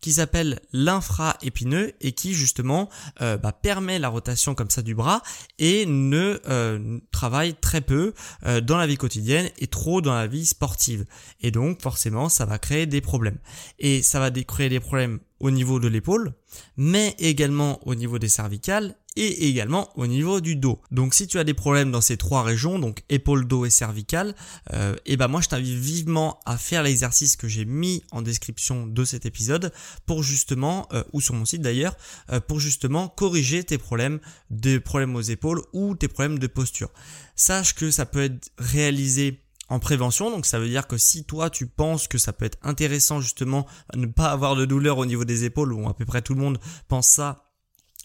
qui 0.00 0.12
s'appelle 0.12 0.60
l'infra-épineux 0.72 1.92
et 2.00 2.12
qui 2.12 2.34
justement 2.34 2.88
euh, 3.20 3.36
bah, 3.36 3.52
permet 3.52 3.98
la 3.98 4.08
rotation 4.08 4.54
comme 4.54 4.70
ça 4.70 4.82
du 4.82 4.94
bras 4.94 5.22
et 5.58 5.86
ne 5.86 6.40
euh, 6.48 6.98
travaille 7.10 7.54
très 7.54 7.80
peu 7.80 8.14
euh, 8.46 8.60
dans 8.60 8.76
la 8.76 8.86
vie 8.86 8.96
quotidienne 8.96 9.50
et 9.58 9.66
trop 9.66 10.00
dans 10.00 10.14
la 10.14 10.26
vie 10.26 10.46
sportive. 10.46 11.06
Et 11.40 11.50
donc 11.50 11.82
forcément 11.82 12.28
ça 12.28 12.44
va 12.44 12.58
créer 12.58 12.86
des 12.86 13.00
problèmes. 13.00 13.38
Et 13.78 14.02
ça 14.02 14.20
va 14.20 14.30
créer 14.30 14.68
des 14.68 14.80
problèmes 14.80 15.20
au 15.40 15.50
niveau 15.50 15.80
de 15.80 15.88
l'épaule, 15.88 16.32
mais 16.76 17.14
également 17.18 17.80
au 17.86 17.94
niveau 17.94 18.18
des 18.18 18.28
cervicales 18.28 18.96
et 19.16 19.48
également 19.48 19.90
au 19.98 20.06
niveau 20.06 20.40
du 20.40 20.54
dos. 20.54 20.80
Donc 20.92 21.12
si 21.12 21.26
tu 21.26 21.38
as 21.38 21.44
des 21.44 21.54
problèmes 21.54 21.90
dans 21.90 22.00
ces 22.00 22.16
trois 22.16 22.44
régions, 22.44 22.78
donc 22.78 23.02
épaule, 23.08 23.46
dos 23.46 23.64
et 23.64 23.70
cervicales, 23.70 24.34
euh, 24.72 24.94
et 25.06 25.16
ben 25.16 25.26
moi 25.26 25.40
je 25.40 25.48
t'invite 25.48 25.76
vivement 25.76 26.38
à 26.46 26.56
faire 26.56 26.84
l'exercice 26.84 27.36
que 27.36 27.48
j'ai 27.48 27.64
mis 27.64 28.04
en 28.12 28.22
description 28.22 28.86
de 28.86 29.04
cet 29.04 29.26
épisode 29.26 29.72
pour 30.06 30.22
justement, 30.22 30.86
euh, 30.92 31.02
ou 31.12 31.20
sur 31.20 31.34
mon 31.34 31.44
site 31.44 31.62
d'ailleurs, 31.62 31.96
euh, 32.30 32.38
pour 32.38 32.60
justement 32.60 33.08
corriger 33.08 33.64
tes 33.64 33.78
problèmes, 33.78 34.20
des 34.50 34.78
problèmes 34.78 35.16
aux 35.16 35.20
épaules 35.20 35.62
ou 35.72 35.96
tes 35.96 36.08
problèmes 36.08 36.38
de 36.38 36.46
posture. 36.46 36.90
Sache 37.34 37.74
que 37.74 37.90
ça 37.90 38.06
peut 38.06 38.22
être 38.22 38.52
réalisé 38.58 39.40
en 39.68 39.78
prévention. 39.78 40.30
Donc 40.30 40.46
ça 40.46 40.58
veut 40.58 40.68
dire 40.68 40.86
que 40.86 40.96
si 40.96 41.24
toi 41.24 41.50
tu 41.50 41.66
penses 41.66 42.08
que 42.08 42.18
ça 42.18 42.32
peut 42.32 42.44
être 42.44 42.58
intéressant 42.62 43.20
justement 43.20 43.66
ne 43.94 44.06
pas 44.06 44.30
avoir 44.30 44.56
de 44.56 44.64
douleur 44.64 44.98
au 44.98 45.06
niveau 45.06 45.24
des 45.24 45.44
épaules, 45.44 45.72
ou 45.72 45.88
à 45.88 45.94
peu 45.94 46.04
près 46.04 46.22
tout 46.22 46.34
le 46.34 46.40
monde 46.40 46.58
pense 46.88 47.08
ça, 47.08 47.44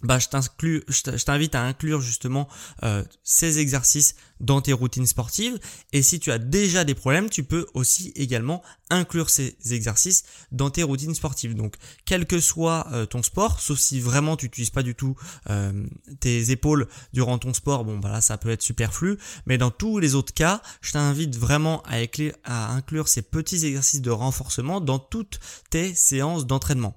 bah, 0.04 0.20
je 0.20 1.24
t'invite 1.24 1.56
à 1.56 1.64
inclure 1.64 2.02
justement 2.02 2.48
euh, 2.84 3.04
ces 3.24 3.60
exercices 3.60 4.16
dans 4.44 4.62
tes 4.62 4.74
routines 4.74 5.08
sportives. 5.08 5.58
Et 5.94 6.04
si 6.04 6.20
tu 6.20 6.32
as 6.32 6.38
déjà 6.38 6.84
des 6.84 6.94
problèmes, 6.94 7.30
tu 7.30 7.44
peux 7.44 7.66
aussi 7.74 8.12
également 8.16 8.62
inclure 8.90 9.30
ces 9.30 9.56
exercices 9.72 10.24
dans 10.52 10.70
tes 10.70 10.84
routines 10.84 11.16
sportives. 11.16 11.56
Donc, 11.56 11.76
quel 12.06 12.28
que 12.28 12.40
soit 12.40 12.88
euh, 12.92 13.06
ton 13.06 13.24
sport, 13.24 13.60
sauf 13.60 13.80
si 13.80 14.00
vraiment 14.00 14.38
tu 14.38 14.46
n'utilises 14.46 14.70
pas 14.70 14.84
du 14.84 14.94
tout 14.96 15.16
euh, 15.50 15.72
tes 16.20 16.52
épaules 16.52 16.88
durant 17.14 17.40
ton 17.40 17.54
sport, 17.54 17.86
bon, 17.86 17.98
bah 17.98 18.10
là, 18.10 18.22
ça 18.22 18.38
peut 18.38 18.50
être 18.50 18.62
superflu. 18.62 19.18
Mais 19.46 19.58
dans 19.58 19.72
tous 19.72 19.98
les 19.98 20.14
autres 20.14 20.34
cas, 20.34 20.62
je 20.82 20.92
t'invite 20.92 21.36
vraiment 21.36 21.82
à, 21.84 22.74
inclure 22.74 23.08
ces 23.08 23.22
petits 23.22 23.66
exercices 23.66 24.02
de 24.02 24.12
renforcement 24.12 24.82
dans 24.82 25.00
toutes 25.00 25.40
tes 25.70 25.96
séances 25.96 26.46
d'entraînement. 26.46 26.96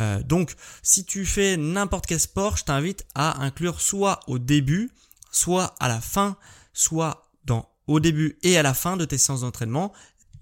Euh, 0.00 0.22
donc, 0.22 0.54
si 0.82 1.04
tu 1.04 1.26
fais 1.26 1.56
n'importe 1.56 2.06
quel 2.06 2.20
sport, 2.20 2.56
je 2.56 2.64
t'invite 2.64 3.06
à 3.14 3.42
inclure 3.42 3.80
soit 3.80 4.20
au 4.26 4.38
début, 4.38 4.90
soit 5.30 5.74
à 5.78 5.88
la 5.88 6.00
fin 6.00 6.36
soit 6.76 7.30
dans 7.44 7.68
au 7.86 8.00
début 8.00 8.38
et 8.42 8.56
à 8.56 8.62
la 8.62 8.74
fin 8.74 8.96
de 8.96 9.04
tes 9.04 9.18
séances 9.18 9.40
d'entraînement, 9.40 9.92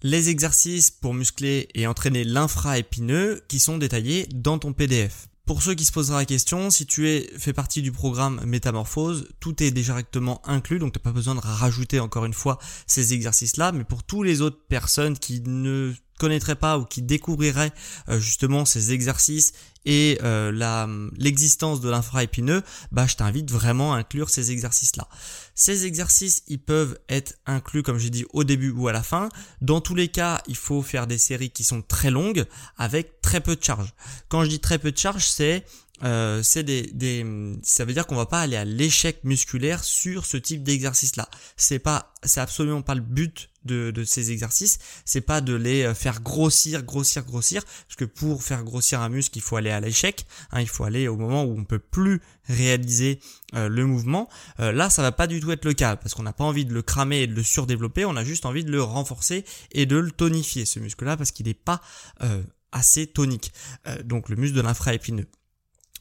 les 0.02 0.28
exercices 0.28 0.90
pour 0.90 1.14
muscler 1.14 1.68
et 1.74 1.86
entraîner 1.86 2.24
l'infra-épineux 2.24 3.42
qui 3.48 3.58
sont 3.58 3.78
détaillés 3.78 4.26
dans 4.34 4.58
ton 4.58 4.72
PDF. 4.72 5.28
Pour 5.46 5.62
ceux 5.62 5.74
qui 5.74 5.84
se 5.84 5.92
posera 5.92 6.18
la 6.18 6.24
question, 6.24 6.70
si 6.70 6.86
tu 6.86 7.08
es 7.08 7.30
fait 7.38 7.52
partie 7.52 7.82
du 7.82 7.92
programme 7.92 8.40
Métamorphose, 8.46 9.28
tout 9.40 9.62
est 9.62 9.70
directement 9.70 10.40
inclus, 10.48 10.78
donc 10.78 10.94
tu 10.94 10.98
n'as 10.98 11.02
pas 11.02 11.12
besoin 11.12 11.34
de 11.34 11.40
rajouter 11.40 12.00
encore 12.00 12.24
une 12.24 12.32
fois 12.32 12.58
ces 12.86 13.12
exercices-là. 13.12 13.72
Mais 13.72 13.84
pour 13.84 14.04
tous 14.04 14.22
les 14.22 14.40
autres 14.40 14.60
personnes 14.68 15.18
qui 15.18 15.42
ne 15.42 15.92
connaîtraient 16.24 16.54
pas 16.54 16.78
ou 16.78 16.86
qui 16.86 17.02
découvriraient 17.02 17.72
euh, 18.08 18.18
justement 18.18 18.64
ces 18.64 18.92
exercices 18.92 19.52
et 19.84 20.18
euh, 20.22 21.10
l'existence 21.18 21.82
de 21.82 21.90
l'infra-épineux, 21.90 22.62
bah 22.92 23.06
je 23.06 23.16
t'invite 23.16 23.50
vraiment 23.50 23.92
à 23.92 23.98
inclure 23.98 24.30
ces 24.30 24.50
exercices-là. 24.50 25.06
Ces 25.54 25.84
exercices, 25.84 26.42
ils 26.48 26.58
peuvent 26.58 26.98
être 27.10 27.34
inclus 27.44 27.82
comme 27.82 27.98
j'ai 27.98 28.08
dit 28.08 28.24
au 28.32 28.42
début 28.42 28.70
ou 28.70 28.88
à 28.88 28.92
la 28.92 29.02
fin. 29.02 29.28
Dans 29.60 29.82
tous 29.82 29.94
les 29.94 30.08
cas, 30.08 30.40
il 30.46 30.56
faut 30.56 30.80
faire 30.80 31.06
des 31.06 31.18
séries 31.18 31.50
qui 31.50 31.64
sont 31.64 31.82
très 31.82 32.10
longues 32.10 32.46
avec 32.78 33.20
très 33.20 33.42
peu 33.42 33.54
de 33.54 33.62
charge. 33.62 33.92
Quand 34.30 34.44
je 34.44 34.48
dis 34.48 34.60
très 34.60 34.78
peu 34.78 34.90
de 34.90 34.98
charge, 34.98 35.26
c'est 35.26 35.66
euh, 36.02 36.42
c'est 36.42 36.64
des, 36.64 36.82
des, 36.92 37.24
ça 37.62 37.84
veut 37.84 37.92
dire 37.92 38.06
qu'on 38.06 38.16
va 38.16 38.26
pas 38.26 38.40
aller 38.40 38.56
à 38.56 38.64
l'échec 38.64 39.22
musculaire 39.22 39.84
sur 39.84 40.26
ce 40.26 40.36
type 40.36 40.64
d'exercice 40.64 41.14
là. 41.14 41.28
C'est 41.56 41.78
pas, 41.78 42.12
c'est 42.24 42.40
absolument 42.40 42.82
pas 42.82 42.96
le 42.96 43.00
but 43.00 43.50
de, 43.64 43.92
de 43.92 44.02
ces 44.02 44.32
exercices. 44.32 44.78
C'est 45.04 45.20
pas 45.20 45.40
de 45.40 45.54
les 45.54 45.84
euh, 45.84 45.94
faire 45.94 46.20
grossir, 46.20 46.82
grossir, 46.82 47.24
grossir, 47.24 47.64
parce 47.64 47.96
que 47.96 48.04
pour 48.04 48.42
faire 48.42 48.64
grossir 48.64 49.00
un 49.02 49.08
muscle, 49.08 49.38
il 49.38 49.40
faut 49.40 49.56
aller 49.56 49.70
à 49.70 49.78
l'échec. 49.78 50.26
Hein, 50.50 50.62
il 50.62 50.68
faut 50.68 50.82
aller 50.82 51.06
au 51.06 51.16
moment 51.16 51.44
où 51.44 51.56
on 51.56 51.64
peut 51.64 51.78
plus 51.78 52.20
réaliser 52.48 53.20
euh, 53.54 53.68
le 53.68 53.86
mouvement. 53.86 54.28
là, 54.58 54.90
ça 54.90 55.00
va 55.00 55.12
pas 55.12 55.28
du 55.28 55.40
tout 55.40 55.52
être 55.52 55.64
le 55.64 55.74
cas, 55.74 55.94
parce 55.94 56.12
qu'on 56.14 56.24
n'a 56.24 56.32
pas 56.32 56.44
envie 56.44 56.64
de 56.64 56.74
le 56.74 56.82
cramer 56.82 57.22
et 57.22 57.26
de 57.28 57.34
le 57.34 57.42
surdévelopper. 57.44 58.04
On 58.04 58.16
a 58.16 58.24
juste 58.24 58.46
envie 58.46 58.64
de 58.64 58.72
le 58.72 58.82
renforcer 58.82 59.44
et 59.70 59.86
de 59.86 59.96
le 59.96 60.10
tonifier 60.10 60.64
ce 60.64 60.80
muscle 60.80 61.04
là, 61.04 61.16
parce 61.16 61.30
qu'il 61.30 61.46
n'est 61.46 61.54
pas 61.54 61.80
assez 62.72 63.06
tonique. 63.06 63.52
donc 64.04 64.28
le 64.28 64.36
muscle 64.36 64.56
de 64.56 64.60
l'infraépineux. 64.62 65.28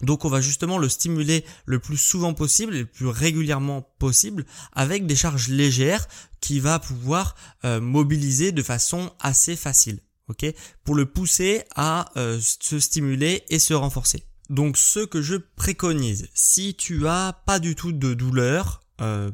Donc 0.02 0.26
on 0.26 0.30
va 0.30 0.42
justement 0.42 0.78
le 0.78 0.90
stimuler 0.90 1.46
le 1.66 1.80
plus 1.80 1.98
souvent 1.98 2.34
possible 2.34 2.76
et 2.76 2.80
le 2.80 2.86
plus 2.86 3.08
régulièrement 3.08 3.82
possible 4.00 4.46
avec 4.74 5.06
des 5.06 5.16
charges 5.16 5.50
légères 5.50 6.08
qui 6.42 6.60
va 6.60 6.80
pouvoir 6.80 7.36
euh, 7.64 7.80
mobiliser 7.80 8.52
de 8.52 8.64
façon 8.64 9.12
assez 9.20 9.56
facile. 9.56 10.00
ok? 10.28 10.46
Pour 10.84 10.96
le 10.96 11.06
pousser 11.06 11.64
à 11.76 12.12
euh, 12.18 12.40
se 12.42 12.80
stimuler 12.80 13.44
et 13.50 13.60
se 13.60 13.74
renforcer. 13.74 14.24
Donc 14.50 14.78
ce 14.78 15.00
que 15.00 15.22
je 15.22 15.36
préconise, 15.36 16.28
si 16.34 16.76
tu 16.76 17.08
as 17.08 17.42
pas 17.46 17.60
du 17.60 17.76
tout 17.76 17.94
de 17.94 18.14
douleur 18.14 18.82
euh, 19.00 19.32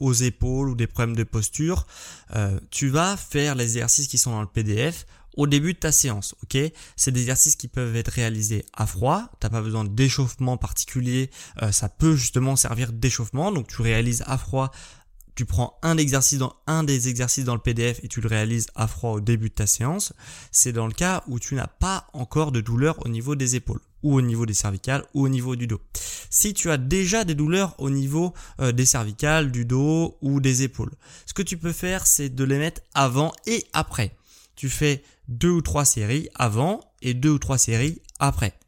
aux 0.00 0.12
épaules 0.12 0.70
ou 0.70 0.74
des 0.74 0.88
problèmes 0.88 1.14
de 1.14 1.22
posture, 1.22 1.86
tu 2.72 2.88
vas 2.88 3.16
faire 3.16 3.54
les 3.54 3.76
exercices 3.76 4.08
qui 4.08 4.18
sont 4.18 4.32
dans 4.32 4.40
le 4.40 4.48
PDF 4.48 5.06
au 5.38 5.46
début 5.46 5.72
de 5.72 5.78
ta 5.78 5.92
séance, 5.92 6.34
ok? 6.42 6.58
C'est 6.96 7.12
des 7.12 7.20
exercices 7.20 7.54
qui 7.54 7.68
peuvent 7.68 7.94
être 7.94 8.08
réalisés 8.08 8.66
à 8.74 8.86
froid, 8.86 9.30
t'as 9.38 9.48
pas 9.48 9.62
besoin 9.62 9.84
d'échauffement 9.84 10.56
particulier, 10.56 11.30
euh, 11.62 11.70
ça 11.70 11.88
peut 11.88 12.16
justement 12.16 12.56
servir 12.56 12.92
d'échauffement, 12.92 13.52
donc 13.52 13.68
tu 13.68 13.80
réalises 13.80 14.24
à 14.26 14.36
froid, 14.36 14.72
tu 15.36 15.44
prends 15.44 15.78
un 15.82 15.96
exercice 15.96 16.40
dans 16.40 16.56
un 16.66 16.82
des 16.82 17.08
exercices 17.08 17.44
dans 17.44 17.54
le 17.54 17.60
PDF 17.60 18.00
et 18.02 18.08
tu 18.08 18.20
le 18.20 18.28
réalises 18.28 18.66
à 18.74 18.88
froid 18.88 19.12
au 19.12 19.20
début 19.20 19.50
de 19.50 19.54
ta 19.54 19.68
séance. 19.68 20.12
C'est 20.50 20.72
dans 20.72 20.88
le 20.88 20.92
cas 20.92 21.22
où 21.28 21.38
tu 21.38 21.54
n'as 21.54 21.68
pas 21.68 22.08
encore 22.12 22.50
de 22.50 22.60
douleur 22.60 22.96
au 23.06 23.08
niveau 23.08 23.36
des 23.36 23.54
épaules 23.54 23.80
ou 24.02 24.16
au 24.16 24.20
niveau 24.20 24.44
des 24.44 24.54
cervicales 24.54 25.04
ou 25.14 25.26
au 25.26 25.28
niveau 25.28 25.54
du 25.54 25.68
dos. 25.68 25.80
Si 26.28 26.52
tu 26.52 26.72
as 26.72 26.76
déjà 26.76 27.22
des 27.22 27.36
douleurs 27.36 27.76
au 27.78 27.90
niveau 27.90 28.34
euh, 28.60 28.72
des 28.72 28.86
cervicales, 28.86 29.52
du 29.52 29.64
dos 29.64 30.18
ou 30.20 30.40
des 30.40 30.64
épaules, 30.64 30.90
ce 31.26 31.34
que 31.34 31.42
tu 31.42 31.56
peux 31.56 31.72
faire 31.72 32.08
c'est 32.08 32.28
de 32.28 32.42
les 32.42 32.58
mettre 32.58 32.80
avant 32.94 33.32
et 33.46 33.64
après. 33.72 34.16
Tu 34.56 34.68
fais 34.68 35.04
deux 35.28 35.50
ou 35.50 35.62
trois 35.62 35.84
séries 35.84 36.28
avant 36.34 36.80
et 37.02 37.14
deux 37.14 37.30
ou 37.30 37.38
trois 37.38 37.58
séries 37.58 38.02
après. 38.18 38.58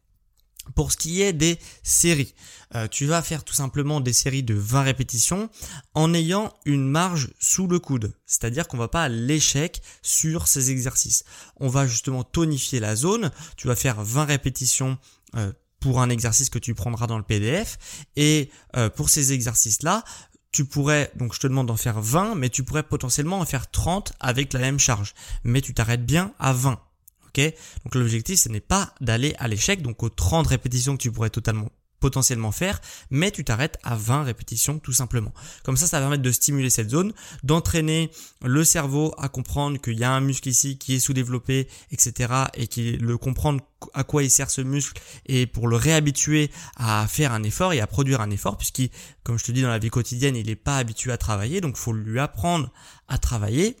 Pour 0.75 0.91
ce 0.91 0.97
qui 0.97 1.21
est 1.21 1.33
des 1.33 1.57
séries, 1.81 2.35
euh, 2.75 2.87
tu 2.87 3.05
vas 3.07 3.21
faire 3.23 3.43
tout 3.43 3.53
simplement 3.53 3.99
des 3.99 4.13
séries 4.13 4.43
de 4.43 4.53
20 4.53 4.83
répétitions 4.83 5.49
en 5.95 6.13
ayant 6.13 6.53
une 6.65 6.87
marge 6.87 7.29
sous 7.39 7.67
le 7.67 7.79
coude. 7.79 8.13
C'est-à-dire 8.25 8.67
qu'on 8.67 8.77
va 8.77 8.87
pas 8.87 9.03
à 9.03 9.09
l'échec 9.09 9.81
sur 10.03 10.47
ces 10.47 10.69
exercices. 10.69 11.23
On 11.57 11.67
va 11.67 11.87
justement 11.87 12.23
tonifier 12.23 12.79
la 12.79 12.95
zone. 12.95 13.31
Tu 13.57 13.67
vas 13.67 13.75
faire 13.75 14.03
20 14.03 14.25
répétitions 14.25 14.99
euh, 15.35 15.51
pour 15.79 15.99
un 15.99 16.09
exercice 16.09 16.49
que 16.49 16.59
tu 16.59 16.75
prendras 16.75 17.07
dans 17.07 17.17
le 17.17 17.23
PDF. 17.23 18.05
Et 18.15 18.51
euh, 18.77 18.89
pour 18.89 19.09
ces 19.09 19.33
exercices-là, 19.33 20.03
tu 20.51 20.65
pourrais, 20.65 21.11
donc 21.15 21.33
je 21.33 21.39
te 21.39 21.47
demande 21.47 21.67
d'en 21.67 21.77
faire 21.77 22.01
20, 22.01 22.35
mais 22.35 22.49
tu 22.49 22.63
pourrais 22.63 22.83
potentiellement 22.83 23.39
en 23.39 23.45
faire 23.45 23.69
30 23.71 24.13
avec 24.19 24.53
la 24.53 24.59
même 24.59 24.79
charge. 24.79 25.13
Mais 25.43 25.61
tu 25.61 25.73
t'arrêtes 25.73 26.05
bien 26.05 26.33
à 26.39 26.53
20. 26.53 26.79
Ok? 27.27 27.53
Donc 27.85 27.95
l'objectif, 27.95 28.39
ce 28.39 28.49
n'est 28.49 28.59
pas 28.59 28.93
d'aller 28.99 29.33
à 29.39 29.47
l'échec, 29.47 29.81
donc 29.81 30.03
aux 30.03 30.09
30 30.09 30.47
répétitions 30.47 30.97
que 30.97 31.01
tu 31.01 31.11
pourrais 31.11 31.29
totalement 31.29 31.69
potentiellement 32.01 32.51
faire, 32.51 32.81
mais 33.09 33.31
tu 33.31 33.45
t'arrêtes 33.45 33.77
à 33.83 33.95
20 33.95 34.23
répétitions 34.23 34.79
tout 34.79 34.91
simplement. 34.91 35.33
Comme 35.63 35.77
ça, 35.77 35.87
ça 35.87 35.97
va 35.97 36.03
permettre 36.03 36.23
de 36.23 36.31
stimuler 36.31 36.69
cette 36.69 36.89
zone, 36.89 37.13
d'entraîner 37.43 38.11
le 38.43 38.65
cerveau 38.65 39.13
à 39.17 39.29
comprendre 39.29 39.79
qu'il 39.79 39.97
y 39.97 40.03
a 40.03 40.11
un 40.11 40.19
muscle 40.19 40.49
ici 40.49 40.77
qui 40.77 40.95
est 40.95 40.99
sous-développé, 40.99 41.69
etc. 41.91 42.33
et 42.55 42.67
qui 42.67 42.97
le 42.97 43.17
comprendre 43.17 43.61
à 43.93 44.03
quoi 44.03 44.23
il 44.23 44.29
sert 44.29 44.49
ce 44.49 44.61
muscle 44.61 45.01
et 45.25 45.47
pour 45.47 45.67
le 45.67 45.75
réhabituer 45.75 46.51
à 46.75 47.07
faire 47.07 47.31
un 47.31 47.43
effort 47.43 47.73
et 47.73 47.79
à 47.79 47.87
produire 47.87 48.21
un 48.21 48.29
effort 48.29 48.57
puisqu'il, 48.57 48.89
comme 49.23 49.39
je 49.39 49.45
te 49.45 49.51
dis 49.51 49.61
dans 49.61 49.69
la 49.69 49.79
vie 49.79 49.89
quotidienne, 49.89 50.35
il 50.35 50.47
n'est 50.47 50.55
pas 50.55 50.77
habitué 50.77 51.11
à 51.11 51.17
travailler, 51.17 51.61
donc 51.61 51.77
faut 51.77 51.93
lui 51.93 52.19
apprendre 52.19 52.71
à 53.07 53.17
travailler 53.17 53.77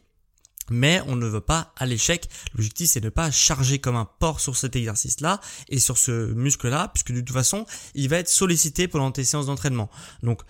mais 0.71 1.01
on 1.07 1.15
ne 1.15 1.27
veut 1.27 1.41
pas 1.41 1.73
à 1.77 1.85
l'échec. 1.85 2.27
L'objectif 2.53 2.89
c'est 2.89 2.99
de 2.99 3.05
ne 3.05 3.09
pas 3.09 3.31
charger 3.31 3.79
comme 3.79 3.95
un 3.95 4.07
porc 4.19 4.39
sur 4.39 4.55
cet 4.55 4.75
exercice-là 4.75 5.39
et 5.69 5.79
sur 5.79 5.97
ce 5.97 6.33
muscle-là, 6.33 6.89
puisque 6.93 7.11
de 7.11 7.21
toute 7.21 7.33
façon, 7.33 7.65
il 7.93 8.09
va 8.09 8.17
être 8.17 8.29
sollicité 8.29 8.87
pendant 8.87 9.11
tes 9.11 9.23
séances 9.23 9.45
d'entraînement. 9.45 9.89
Donc, 10.23 10.41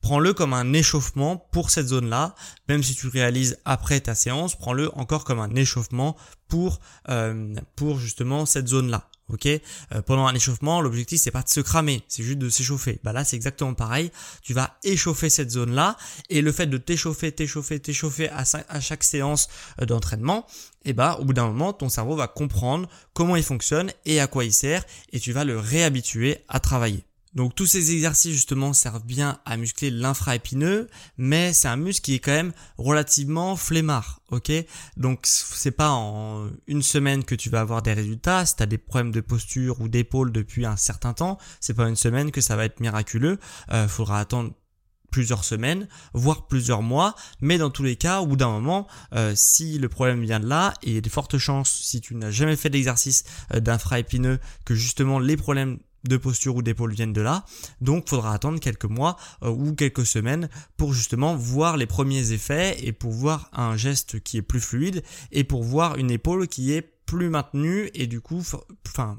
prends-le 0.00 0.32
comme 0.32 0.54
un 0.54 0.72
échauffement 0.72 1.36
pour 1.36 1.70
cette 1.70 1.88
zone-là, 1.88 2.34
même 2.68 2.82
si 2.82 2.94
tu 2.94 3.08
réalises 3.08 3.58
après 3.64 4.00
ta 4.00 4.14
séance, 4.14 4.56
prends-le 4.56 4.90
encore 4.96 5.24
comme 5.24 5.40
un 5.40 5.54
échauffement 5.54 6.16
pour, 6.48 6.80
euh, 7.08 7.54
pour 7.76 7.98
justement 7.98 8.46
cette 8.46 8.68
zone-là 8.68 9.08
ok? 9.28 9.46
Euh, 9.46 10.02
Pendant 10.06 10.26
un 10.26 10.34
échauffement, 10.34 10.80
l'objectif 10.80 11.20
c'est 11.20 11.30
pas 11.30 11.42
de 11.42 11.48
se 11.48 11.60
cramer, 11.60 12.02
c'est 12.08 12.22
juste 12.22 12.38
de 12.38 12.48
s'échauffer. 12.48 13.00
Bah 13.02 13.12
là 13.12 13.24
c'est 13.24 13.36
exactement 13.36 13.74
pareil. 13.74 14.10
Tu 14.42 14.54
vas 14.54 14.78
échauffer 14.84 15.30
cette 15.30 15.50
zone 15.50 15.74
là 15.74 15.96
et 16.30 16.40
le 16.42 16.52
fait 16.52 16.66
de 16.66 16.78
t'échauffer, 16.78 17.32
t'échauffer, 17.32 17.80
t'échauffer 17.80 18.28
à, 18.28 18.44
à, 18.68 18.80
chaque 18.80 19.04
séance 19.04 19.48
euh, 19.80 19.86
d'entraînement, 19.86 20.46
et 20.84 20.90
eh 20.90 20.92
bah 20.92 21.18
au 21.20 21.24
bout 21.24 21.32
d'un 21.32 21.46
moment 21.46 21.72
ton 21.72 21.88
cerveau 21.88 22.16
va 22.16 22.28
comprendre 22.28 22.88
comment 23.12 23.36
il 23.36 23.42
fonctionne 23.42 23.92
et 24.04 24.20
à 24.20 24.26
quoi 24.26 24.44
il 24.44 24.52
sert 24.52 24.84
et 25.12 25.20
tu 25.20 25.32
vas 25.32 25.44
le 25.44 25.58
réhabituer 25.58 26.44
à 26.48 26.60
travailler. 26.60 27.07
Donc 27.38 27.54
tous 27.54 27.66
ces 27.66 27.92
exercices 27.92 28.32
justement 28.32 28.72
servent 28.72 29.04
bien 29.04 29.38
à 29.44 29.56
muscler 29.56 29.92
l'infraépineux, 29.92 30.88
mais 31.18 31.52
c'est 31.52 31.68
un 31.68 31.76
muscle 31.76 32.00
qui 32.00 32.14
est 32.14 32.18
quand 32.18 32.32
même 32.32 32.52
relativement 32.78 33.54
flemmard, 33.54 34.22
ok? 34.32 34.50
Donc 34.96 35.20
c'est 35.22 35.70
pas 35.70 35.90
en 35.90 36.50
une 36.66 36.82
semaine 36.82 37.22
que 37.22 37.36
tu 37.36 37.48
vas 37.48 37.60
avoir 37.60 37.80
des 37.82 37.92
résultats. 37.92 38.44
Si 38.44 38.56
tu 38.56 38.64
as 38.64 38.66
des 38.66 38.76
problèmes 38.76 39.12
de 39.12 39.20
posture 39.20 39.80
ou 39.80 39.86
d'épaule 39.88 40.32
depuis 40.32 40.66
un 40.66 40.76
certain 40.76 41.12
temps, 41.12 41.38
c'est 41.60 41.74
pas 41.74 41.88
une 41.88 41.94
semaine 41.94 42.32
que 42.32 42.40
ça 42.40 42.56
va 42.56 42.64
être 42.64 42.80
miraculeux. 42.80 43.38
Euh, 43.70 43.86
faudra 43.86 44.18
attendre 44.18 44.52
plusieurs 45.12 45.44
semaines, 45.44 45.86
voire 46.14 46.48
plusieurs 46.48 46.82
mois, 46.82 47.14
mais 47.40 47.56
dans 47.56 47.70
tous 47.70 47.84
les 47.84 47.94
cas, 47.94 48.20
au 48.20 48.26
bout 48.26 48.36
d'un 48.36 48.50
moment, 48.50 48.88
euh, 49.14 49.32
si 49.36 49.78
le 49.78 49.88
problème 49.88 50.22
vient 50.24 50.40
de 50.40 50.48
là, 50.48 50.74
il 50.82 50.92
y 50.92 50.98
a 50.98 51.00
de 51.00 51.08
fortes 51.08 51.38
chances, 51.38 51.70
si 51.70 52.00
tu 52.00 52.16
n'as 52.16 52.32
jamais 52.32 52.56
fait 52.56 52.68
d'exercice 52.68 53.22
euh, 53.54 53.60
d'infraépineux, 53.60 54.40
que 54.64 54.74
justement 54.74 55.20
les 55.20 55.36
problèmes 55.36 55.78
de 56.08 56.16
posture 56.16 56.56
ou 56.56 56.62
d'épaule 56.62 56.92
viennent 56.92 57.12
de 57.12 57.20
là. 57.20 57.44
Donc, 57.80 58.08
faudra 58.08 58.32
attendre 58.32 58.58
quelques 58.60 58.84
mois 58.84 59.16
euh, 59.42 59.50
ou 59.50 59.74
quelques 59.74 60.06
semaines 60.06 60.48
pour 60.76 60.92
justement 60.92 61.36
voir 61.36 61.76
les 61.76 61.86
premiers 61.86 62.32
effets 62.32 62.76
et 62.84 62.92
pour 62.92 63.12
voir 63.12 63.50
un 63.52 63.76
geste 63.76 64.20
qui 64.20 64.38
est 64.38 64.42
plus 64.42 64.60
fluide 64.60 65.02
et 65.32 65.44
pour 65.44 65.62
voir 65.62 65.96
une 65.96 66.10
épaule 66.10 66.48
qui 66.48 66.72
est 66.72 66.82
plus 67.06 67.30
maintenue 67.30 67.90
et 67.94 68.06
du 68.06 68.20
coup, 68.20 68.42
enfin, 68.86 69.18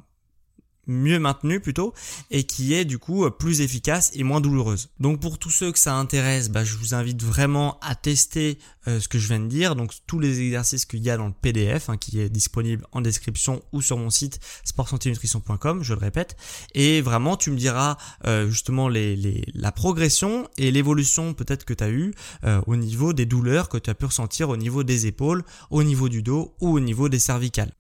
mieux 0.90 1.20
maintenue 1.20 1.60
plutôt 1.60 1.94
et 2.32 2.44
qui 2.44 2.74
est 2.74 2.86
du 2.86 2.98
coup 2.98 3.30
plus 3.32 3.62
efficace 3.62 4.12
et 4.14 4.24
moins 4.24 4.42
douloureuse. 4.42 4.90
Donc 5.00 5.20
pour 5.20 5.38
tous 5.38 5.52
ceux 5.52 5.72
que 5.72 5.80
ça 5.80 5.96
intéresse, 5.96 6.50
bah, 6.50 6.64
je 6.64 6.76
vous 6.76 6.94
invite 6.94 7.24
vraiment 7.24 7.80
à 7.82 7.96
tester 7.96 8.58
euh, 8.88 9.00
ce 9.00 9.08
que 9.08 9.20
je 9.20 9.28
viens 9.28 9.40
de 9.40 9.48
dire, 9.48 9.76
donc 9.76 9.92
tous 10.08 10.20
les 10.20 10.42
exercices 10.42 10.86
qu'il 10.86 11.02
y 11.04 11.10
a 11.10 11.18
dans 11.18 11.28
le 11.28 11.34
PDF 11.34 11.90
hein, 11.90 11.98
qui 11.98 12.20
est 12.20 12.30
disponible 12.30 12.86
en 12.92 13.02
description 13.02 13.62
ou 13.72 13.82
sur 13.82 13.98
mon 13.98 14.10
site 14.10 14.40
sportsantinutrition.com, 14.64 15.84
je 15.84 15.94
le 15.94 16.00
répète, 16.00 16.36
et 16.74 17.02
vraiment 17.02 17.38
tu 17.38 17.52
me 17.52 17.58
diras 17.58 17.98
euh, 18.26 18.50
justement 18.50 18.88
les, 18.88 19.16
les, 19.16 19.44
la 19.54 19.72
progression 19.72 20.48
et 20.58 20.72
l'évolution 20.72 21.34
peut-être 21.34 21.66
que 21.66 21.74
tu 21.74 21.84
as 21.84 21.90
eu 21.90 22.14
euh, 22.46 22.62
au 22.68 22.76
niveau 22.76 23.14
des 23.14 23.26
douleurs 23.26 23.70
que 23.70 23.78
tu 23.78 23.90
as 23.90 23.94
pu 23.94 24.06
ressentir 24.06 24.50
au 24.50 24.58
niveau 24.58 24.84
des 24.84 25.06
épaules, 25.06 25.44
au 25.70 25.84
niveau 25.84 26.10
du 26.10 26.24
dos 26.24 26.56
ou 26.60 26.76
au 26.76 26.80
niveau 26.80 27.10
des 27.10 27.20
cervicales. 27.20 27.72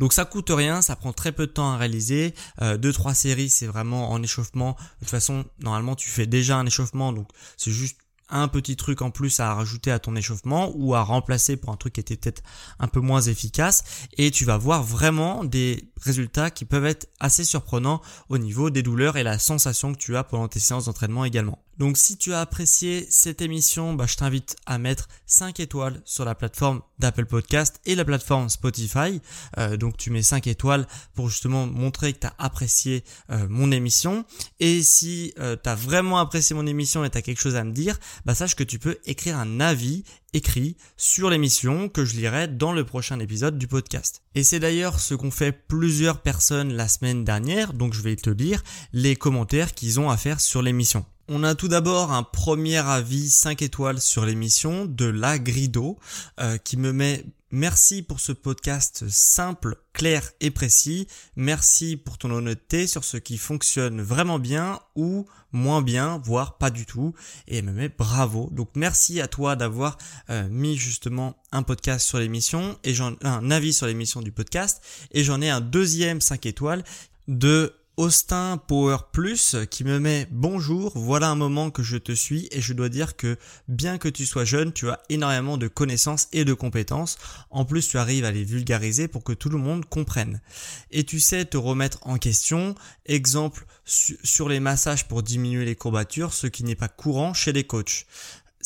Donc 0.00 0.12
ça 0.12 0.24
coûte 0.24 0.50
rien, 0.50 0.82
ça 0.82 0.96
prend 0.96 1.12
très 1.12 1.32
peu 1.32 1.46
de 1.46 1.52
temps 1.52 1.72
à 1.72 1.76
réaliser, 1.76 2.34
euh, 2.62 2.76
deux 2.76 2.92
trois 2.92 3.14
séries 3.14 3.50
c'est 3.50 3.66
vraiment 3.66 4.10
en 4.10 4.22
échauffement. 4.22 4.72
De 4.72 5.00
toute 5.00 5.10
façon, 5.10 5.44
normalement 5.60 5.94
tu 5.94 6.08
fais 6.08 6.26
déjà 6.26 6.56
un 6.56 6.66
échauffement, 6.66 7.12
donc 7.12 7.28
c'est 7.56 7.72
juste 7.72 7.98
un 8.30 8.48
petit 8.48 8.76
truc 8.76 9.02
en 9.02 9.10
plus 9.10 9.38
à 9.40 9.54
rajouter 9.54 9.90
à 9.90 9.98
ton 9.98 10.16
échauffement 10.16 10.72
ou 10.74 10.94
à 10.94 11.02
remplacer 11.02 11.56
pour 11.56 11.70
un 11.70 11.76
truc 11.76 11.94
qui 11.94 12.00
était 12.00 12.16
peut-être 12.16 12.42
un 12.78 12.88
peu 12.88 13.00
moins 13.00 13.20
efficace 13.20 13.84
et 14.16 14.30
tu 14.30 14.44
vas 14.44 14.56
voir 14.56 14.82
vraiment 14.82 15.44
des 15.44 15.90
résultats 16.00 16.50
qui 16.50 16.64
peuvent 16.64 16.86
être 16.86 17.08
assez 17.20 17.44
surprenants 17.44 18.00
au 18.28 18.38
niveau 18.38 18.70
des 18.70 18.82
douleurs 18.82 19.16
et 19.16 19.22
la 19.22 19.38
sensation 19.38 19.92
que 19.92 19.98
tu 19.98 20.16
as 20.16 20.24
pendant 20.24 20.48
tes 20.48 20.60
séances 20.60 20.86
d'entraînement 20.86 21.24
également. 21.24 21.62
Donc 21.78 21.96
si 21.96 22.16
tu 22.16 22.32
as 22.32 22.40
apprécié 22.40 23.06
cette 23.10 23.42
émission, 23.42 23.94
bah, 23.94 24.06
je 24.06 24.16
t'invite 24.16 24.56
à 24.66 24.78
mettre 24.78 25.08
5 25.26 25.58
étoiles 25.60 26.00
sur 26.04 26.24
la 26.24 26.34
plateforme 26.34 26.82
d'Apple 26.98 27.26
Podcast 27.26 27.80
et 27.84 27.94
la 27.94 28.04
plateforme 28.04 28.48
Spotify. 28.48 29.20
Euh, 29.58 29.76
donc 29.76 29.96
tu 29.96 30.10
mets 30.10 30.22
5 30.22 30.46
étoiles 30.46 30.86
pour 31.14 31.28
justement 31.28 31.66
montrer 31.66 32.12
que 32.12 32.20
tu 32.20 32.26
as 32.26 32.34
apprécié 32.38 33.04
euh, 33.30 33.46
mon 33.48 33.72
émission. 33.72 34.24
Et 34.60 34.82
si 34.82 35.34
euh, 35.38 35.56
tu 35.62 35.68
as 35.68 35.74
vraiment 35.74 36.18
apprécié 36.18 36.54
mon 36.54 36.66
émission 36.66 37.04
et 37.04 37.10
tu 37.10 37.18
as 37.18 37.22
quelque 37.22 37.40
chose 37.40 37.56
à 37.56 37.64
me 37.64 37.72
dire, 37.72 37.98
bah, 38.24 38.34
sache 38.34 38.54
que 38.54 38.64
tu 38.64 38.78
peux 38.78 38.98
écrire 39.04 39.36
un 39.36 39.60
avis 39.60 40.04
écrit 40.32 40.76
sur 40.96 41.30
l'émission 41.30 41.88
que 41.88 42.04
je 42.04 42.16
lirai 42.16 42.48
dans 42.48 42.72
le 42.72 42.84
prochain 42.84 43.20
épisode 43.20 43.58
du 43.58 43.68
podcast. 43.68 44.22
Et 44.34 44.42
c'est 44.42 44.60
d'ailleurs 44.60 45.00
ce 45.00 45.14
qu'ont 45.14 45.30
fait 45.30 45.52
plusieurs 45.52 46.22
personnes 46.22 46.72
la 46.72 46.88
semaine 46.88 47.24
dernière, 47.24 47.72
donc 47.72 47.94
je 47.94 48.02
vais 48.02 48.16
te 48.16 48.30
lire 48.30 48.62
les 48.92 49.16
commentaires 49.16 49.74
qu'ils 49.74 50.00
ont 50.00 50.10
à 50.10 50.16
faire 50.16 50.40
sur 50.40 50.60
l'émission. 50.60 51.04
On 51.26 51.42
a 51.42 51.54
tout 51.54 51.68
d'abord 51.68 52.12
un 52.12 52.22
premier 52.22 52.76
avis 52.76 53.30
5 53.30 53.62
étoiles 53.62 53.98
sur 53.98 54.26
l'émission 54.26 54.84
de 54.84 55.06
La 55.06 55.38
Grido 55.38 55.98
euh, 56.38 56.58
qui 56.58 56.76
me 56.76 56.92
met 56.92 57.24
merci 57.50 58.02
pour 58.02 58.20
ce 58.20 58.32
podcast 58.32 59.08
simple, 59.08 59.78
clair 59.94 60.32
et 60.40 60.50
précis. 60.50 61.06
Merci 61.34 61.96
pour 61.96 62.18
ton 62.18 62.30
honnêteté 62.30 62.86
sur 62.86 63.04
ce 63.04 63.16
qui 63.16 63.38
fonctionne 63.38 64.02
vraiment 64.02 64.38
bien 64.38 64.80
ou 64.96 65.24
moins 65.50 65.80
bien, 65.80 66.20
voire 66.22 66.58
pas 66.58 66.68
du 66.68 66.84
tout. 66.84 67.14
Et 67.48 67.56
elle 67.56 67.64
me 67.64 67.72
met 67.72 67.88
bravo. 67.88 68.50
Donc 68.52 68.68
merci 68.74 69.22
à 69.22 69.26
toi 69.26 69.56
d'avoir 69.56 69.96
euh, 70.28 70.46
mis 70.50 70.76
justement 70.76 71.42
un 71.52 71.62
podcast 71.62 72.06
sur 72.06 72.18
l'émission 72.18 72.78
et 72.84 72.92
j'en 72.92 73.14
un 73.22 73.50
avis 73.50 73.72
sur 73.72 73.86
l'émission 73.86 74.20
du 74.20 74.30
podcast 74.30 74.82
et 75.12 75.24
j'en 75.24 75.40
ai 75.40 75.48
un 75.48 75.62
deuxième 75.62 76.20
5 76.20 76.44
étoiles 76.44 76.84
de 77.28 77.72
Austin 77.96 78.60
Power 78.66 78.96
Plus 79.12 79.54
qui 79.70 79.84
me 79.84 80.00
met 80.00 80.26
bonjour, 80.32 80.92
voilà 80.98 81.28
un 81.28 81.36
moment 81.36 81.70
que 81.70 81.84
je 81.84 81.96
te 81.96 82.10
suis 82.10 82.48
et 82.50 82.60
je 82.60 82.72
dois 82.72 82.88
dire 82.88 83.16
que 83.16 83.36
bien 83.68 83.98
que 83.98 84.08
tu 84.08 84.26
sois 84.26 84.44
jeune, 84.44 84.72
tu 84.72 84.90
as 84.90 85.00
énormément 85.10 85.58
de 85.58 85.68
connaissances 85.68 86.26
et 86.32 86.44
de 86.44 86.54
compétences. 86.54 87.18
En 87.50 87.64
plus, 87.64 87.88
tu 87.88 87.96
arrives 87.96 88.24
à 88.24 88.32
les 88.32 88.42
vulgariser 88.42 89.06
pour 89.06 89.22
que 89.22 89.32
tout 89.32 89.48
le 89.48 89.58
monde 89.58 89.84
comprenne. 89.84 90.40
Et 90.90 91.04
tu 91.04 91.20
sais 91.20 91.44
te 91.44 91.56
remettre 91.56 91.98
en 92.02 92.18
question. 92.18 92.74
Exemple 93.06 93.64
sur 93.84 94.48
les 94.48 94.60
massages 94.60 95.06
pour 95.06 95.22
diminuer 95.22 95.64
les 95.64 95.76
courbatures, 95.76 96.32
ce 96.32 96.48
qui 96.48 96.64
n'est 96.64 96.74
pas 96.74 96.88
courant 96.88 97.32
chez 97.32 97.52
les 97.52 97.64
coachs. 97.64 98.06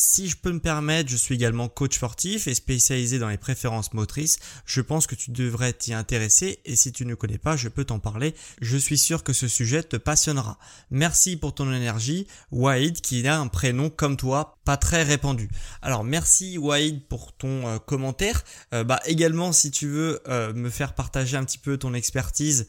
Si 0.00 0.28
je 0.28 0.36
peux 0.36 0.52
me 0.52 0.60
permettre, 0.60 1.10
je 1.10 1.16
suis 1.16 1.34
également 1.34 1.68
coach 1.68 1.96
sportif 1.96 2.46
et 2.46 2.54
spécialisé 2.54 3.18
dans 3.18 3.26
les 3.28 3.36
préférences 3.36 3.92
motrices. 3.94 4.38
Je 4.64 4.80
pense 4.80 5.08
que 5.08 5.16
tu 5.16 5.32
devrais 5.32 5.72
t'y 5.72 5.92
intéresser 5.92 6.60
et 6.64 6.76
si 6.76 6.92
tu 6.92 7.04
ne 7.04 7.16
connais 7.16 7.36
pas, 7.36 7.56
je 7.56 7.68
peux 7.68 7.84
t'en 7.84 7.98
parler. 7.98 8.36
Je 8.60 8.76
suis 8.76 8.96
sûr 8.96 9.24
que 9.24 9.32
ce 9.32 9.48
sujet 9.48 9.82
te 9.82 9.96
passionnera. 9.96 10.56
Merci 10.92 11.36
pour 11.36 11.52
ton 11.52 11.72
énergie, 11.72 12.28
Wade, 12.52 13.00
qui 13.00 13.26
a 13.26 13.40
un 13.40 13.48
prénom 13.48 13.90
comme 13.90 14.16
toi, 14.16 14.56
pas 14.64 14.76
très 14.76 15.02
répandu. 15.02 15.48
Alors 15.82 16.04
merci 16.04 16.58
Wade 16.58 17.02
pour 17.08 17.32
ton 17.32 17.66
euh, 17.66 17.78
commentaire. 17.78 18.44
Euh, 18.74 18.84
bah 18.84 19.00
également 19.04 19.50
si 19.50 19.72
tu 19.72 19.88
veux 19.88 20.20
euh, 20.28 20.52
me 20.54 20.70
faire 20.70 20.94
partager 20.94 21.36
un 21.36 21.44
petit 21.44 21.58
peu 21.58 21.76
ton 21.76 21.92
expertise 21.92 22.68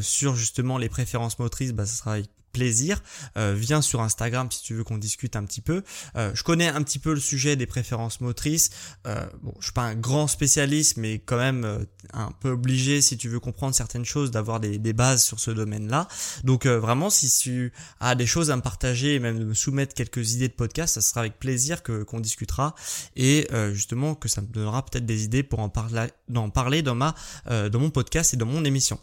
sur 0.00 0.36
justement 0.36 0.78
les 0.78 0.88
préférences 0.88 1.38
motrices, 1.38 1.72
bah 1.72 1.84
ça 1.84 1.96
sera 1.96 2.16
plaisir. 2.52 3.02
Euh, 3.36 3.54
viens 3.56 3.82
sur 3.82 4.00
Instagram 4.00 4.50
si 4.50 4.62
tu 4.62 4.74
veux 4.74 4.84
qu'on 4.84 4.98
discute 4.98 5.36
un 5.36 5.44
petit 5.44 5.60
peu. 5.60 5.82
Euh, 6.16 6.30
je 6.34 6.42
connais 6.42 6.68
un 6.68 6.82
petit 6.82 6.98
peu 6.98 7.14
le 7.14 7.20
sujet 7.20 7.56
des 7.56 7.66
préférences 7.66 8.20
motrices. 8.20 8.70
Euh, 9.06 9.26
bon, 9.42 9.54
je 9.58 9.64
suis 9.64 9.72
pas 9.72 9.82
un 9.82 9.94
grand 9.94 10.26
spécialiste, 10.26 10.96
mais 10.96 11.18
quand 11.18 11.38
même 11.38 11.64
euh, 11.64 11.84
un 12.12 12.32
peu 12.40 12.50
obligé 12.50 13.00
si 13.00 13.16
tu 13.16 13.28
veux 13.28 13.40
comprendre 13.40 13.74
certaines 13.74 14.04
choses 14.04 14.30
d'avoir 14.30 14.60
des, 14.60 14.78
des, 14.78 14.92
bases 14.92 15.24
sur 15.24 15.40
ce 15.40 15.50
domaine-là. 15.50 16.08
Donc 16.44 16.66
vraiment, 16.66 17.08
si 17.08 17.30
tu 17.30 17.72
as 18.00 18.14
des 18.14 18.26
choses 18.26 18.50
à 18.50 18.56
me 18.56 18.62
partager 18.62 19.14
et 19.14 19.18
même 19.18 19.38
de 19.38 19.44
me 19.44 19.54
soumettre 19.54 19.94
quelques 19.94 20.34
idées 20.34 20.48
de 20.48 20.52
podcast, 20.52 20.94
ça 20.94 21.00
sera 21.00 21.20
avec 21.20 21.38
plaisir 21.38 21.82
que 21.82 22.02
qu'on 22.02 22.20
discutera 22.20 22.74
et 23.16 23.48
justement 23.72 24.14
que 24.14 24.28
ça 24.28 24.42
me 24.42 24.46
donnera 24.48 24.84
peut-être 24.84 25.06
des 25.06 25.24
idées 25.24 25.42
pour 25.42 25.60
en 25.60 25.70
parler, 25.70 26.08
d'en 26.28 26.50
parler 26.50 26.82
dans 26.82 26.94
ma 26.94 27.14
dans 27.46 27.78
mon 27.78 27.90
podcast 27.90 28.34
et 28.34 28.36
dans 28.36 28.46
mon 28.46 28.64
émission. 28.64 28.98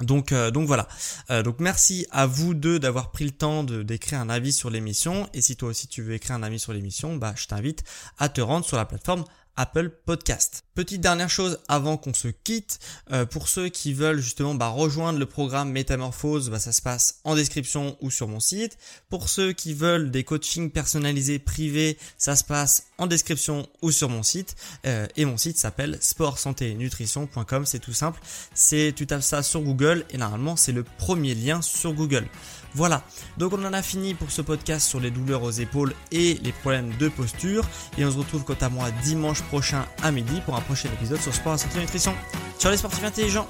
Donc, 0.00 0.32
euh, 0.32 0.50
donc 0.50 0.66
voilà. 0.66 0.88
Euh, 1.30 1.42
donc 1.42 1.56
merci 1.58 2.06
à 2.10 2.26
vous 2.26 2.54
deux 2.54 2.78
d'avoir 2.78 3.12
pris 3.12 3.24
le 3.24 3.30
temps 3.30 3.64
de 3.64 3.82
d'écrire 3.82 4.20
un 4.20 4.28
avis 4.28 4.52
sur 4.52 4.70
l'émission. 4.70 5.28
Et 5.32 5.40
si 5.40 5.56
toi 5.56 5.70
aussi 5.70 5.88
tu 5.88 6.02
veux 6.02 6.14
écrire 6.14 6.36
un 6.36 6.42
avis 6.42 6.58
sur 6.58 6.72
l'émission, 6.72 7.16
bah 7.16 7.34
je 7.36 7.46
t'invite 7.46 7.82
à 8.18 8.28
te 8.28 8.40
rendre 8.40 8.66
sur 8.66 8.76
la 8.76 8.84
plateforme 8.84 9.24
Apple 9.56 9.90
Podcast. 10.04 10.65
Petite 10.76 11.00
dernière 11.00 11.30
chose 11.30 11.58
avant 11.68 11.96
qu'on 11.96 12.12
se 12.12 12.28
quitte, 12.28 12.80
euh, 13.10 13.24
pour 13.24 13.48
ceux 13.48 13.70
qui 13.70 13.94
veulent 13.94 14.20
justement 14.20 14.54
bah, 14.54 14.68
rejoindre 14.68 15.18
le 15.18 15.24
programme 15.24 15.70
Métamorphose, 15.70 16.50
bah, 16.50 16.58
ça 16.58 16.70
se 16.70 16.82
passe 16.82 17.20
en 17.24 17.34
description 17.34 17.96
ou 18.02 18.10
sur 18.10 18.28
mon 18.28 18.40
site. 18.40 18.76
Pour 19.08 19.30
ceux 19.30 19.54
qui 19.54 19.72
veulent 19.72 20.10
des 20.10 20.22
coachings 20.22 20.70
personnalisés 20.70 21.38
privés, 21.38 21.96
ça 22.18 22.36
se 22.36 22.44
passe 22.44 22.88
en 22.98 23.06
description 23.06 23.66
ou 23.80 23.90
sur 23.90 24.10
mon 24.10 24.22
site. 24.22 24.54
Euh, 24.84 25.06
et 25.16 25.24
mon 25.24 25.38
site 25.38 25.56
s'appelle 25.56 25.96
sportsanténutrition.com, 26.02 27.64
c'est 27.64 27.78
tout 27.78 27.94
simple. 27.94 28.20
C'est 28.52 28.92
tu 28.94 29.06
tapes 29.06 29.22
ça 29.22 29.42
sur 29.42 29.62
Google 29.62 30.04
et 30.10 30.18
normalement 30.18 30.56
c'est 30.56 30.72
le 30.72 30.82
premier 30.82 31.34
lien 31.34 31.62
sur 31.62 31.94
Google. 31.94 32.28
Voilà, 32.76 33.02
donc 33.38 33.54
on 33.54 33.64
en 33.64 33.72
a 33.72 33.80
fini 33.80 34.12
pour 34.12 34.30
ce 34.30 34.42
podcast 34.42 34.86
sur 34.86 35.00
les 35.00 35.10
douleurs 35.10 35.42
aux 35.42 35.50
épaules 35.50 35.94
et 36.12 36.34
les 36.42 36.52
problèmes 36.52 36.94
de 36.98 37.08
posture. 37.08 37.64
Et 37.96 38.04
on 38.04 38.10
se 38.10 38.18
retrouve 38.18 38.44
quant 38.44 38.58
à 38.60 38.68
moi 38.68 38.90
dimanche 39.02 39.40
prochain 39.44 39.86
à 40.02 40.12
midi 40.12 40.42
pour 40.44 40.56
un 40.56 40.60
prochain 40.66 40.88
épisode 40.92 41.20
sur 41.20 41.34
Sport, 41.34 41.58
Santé, 41.58 41.78
Nutrition, 41.80 42.14
sur 42.58 42.70
les 42.70 42.76
sportifs 42.76 43.04
intelligents. 43.04 43.46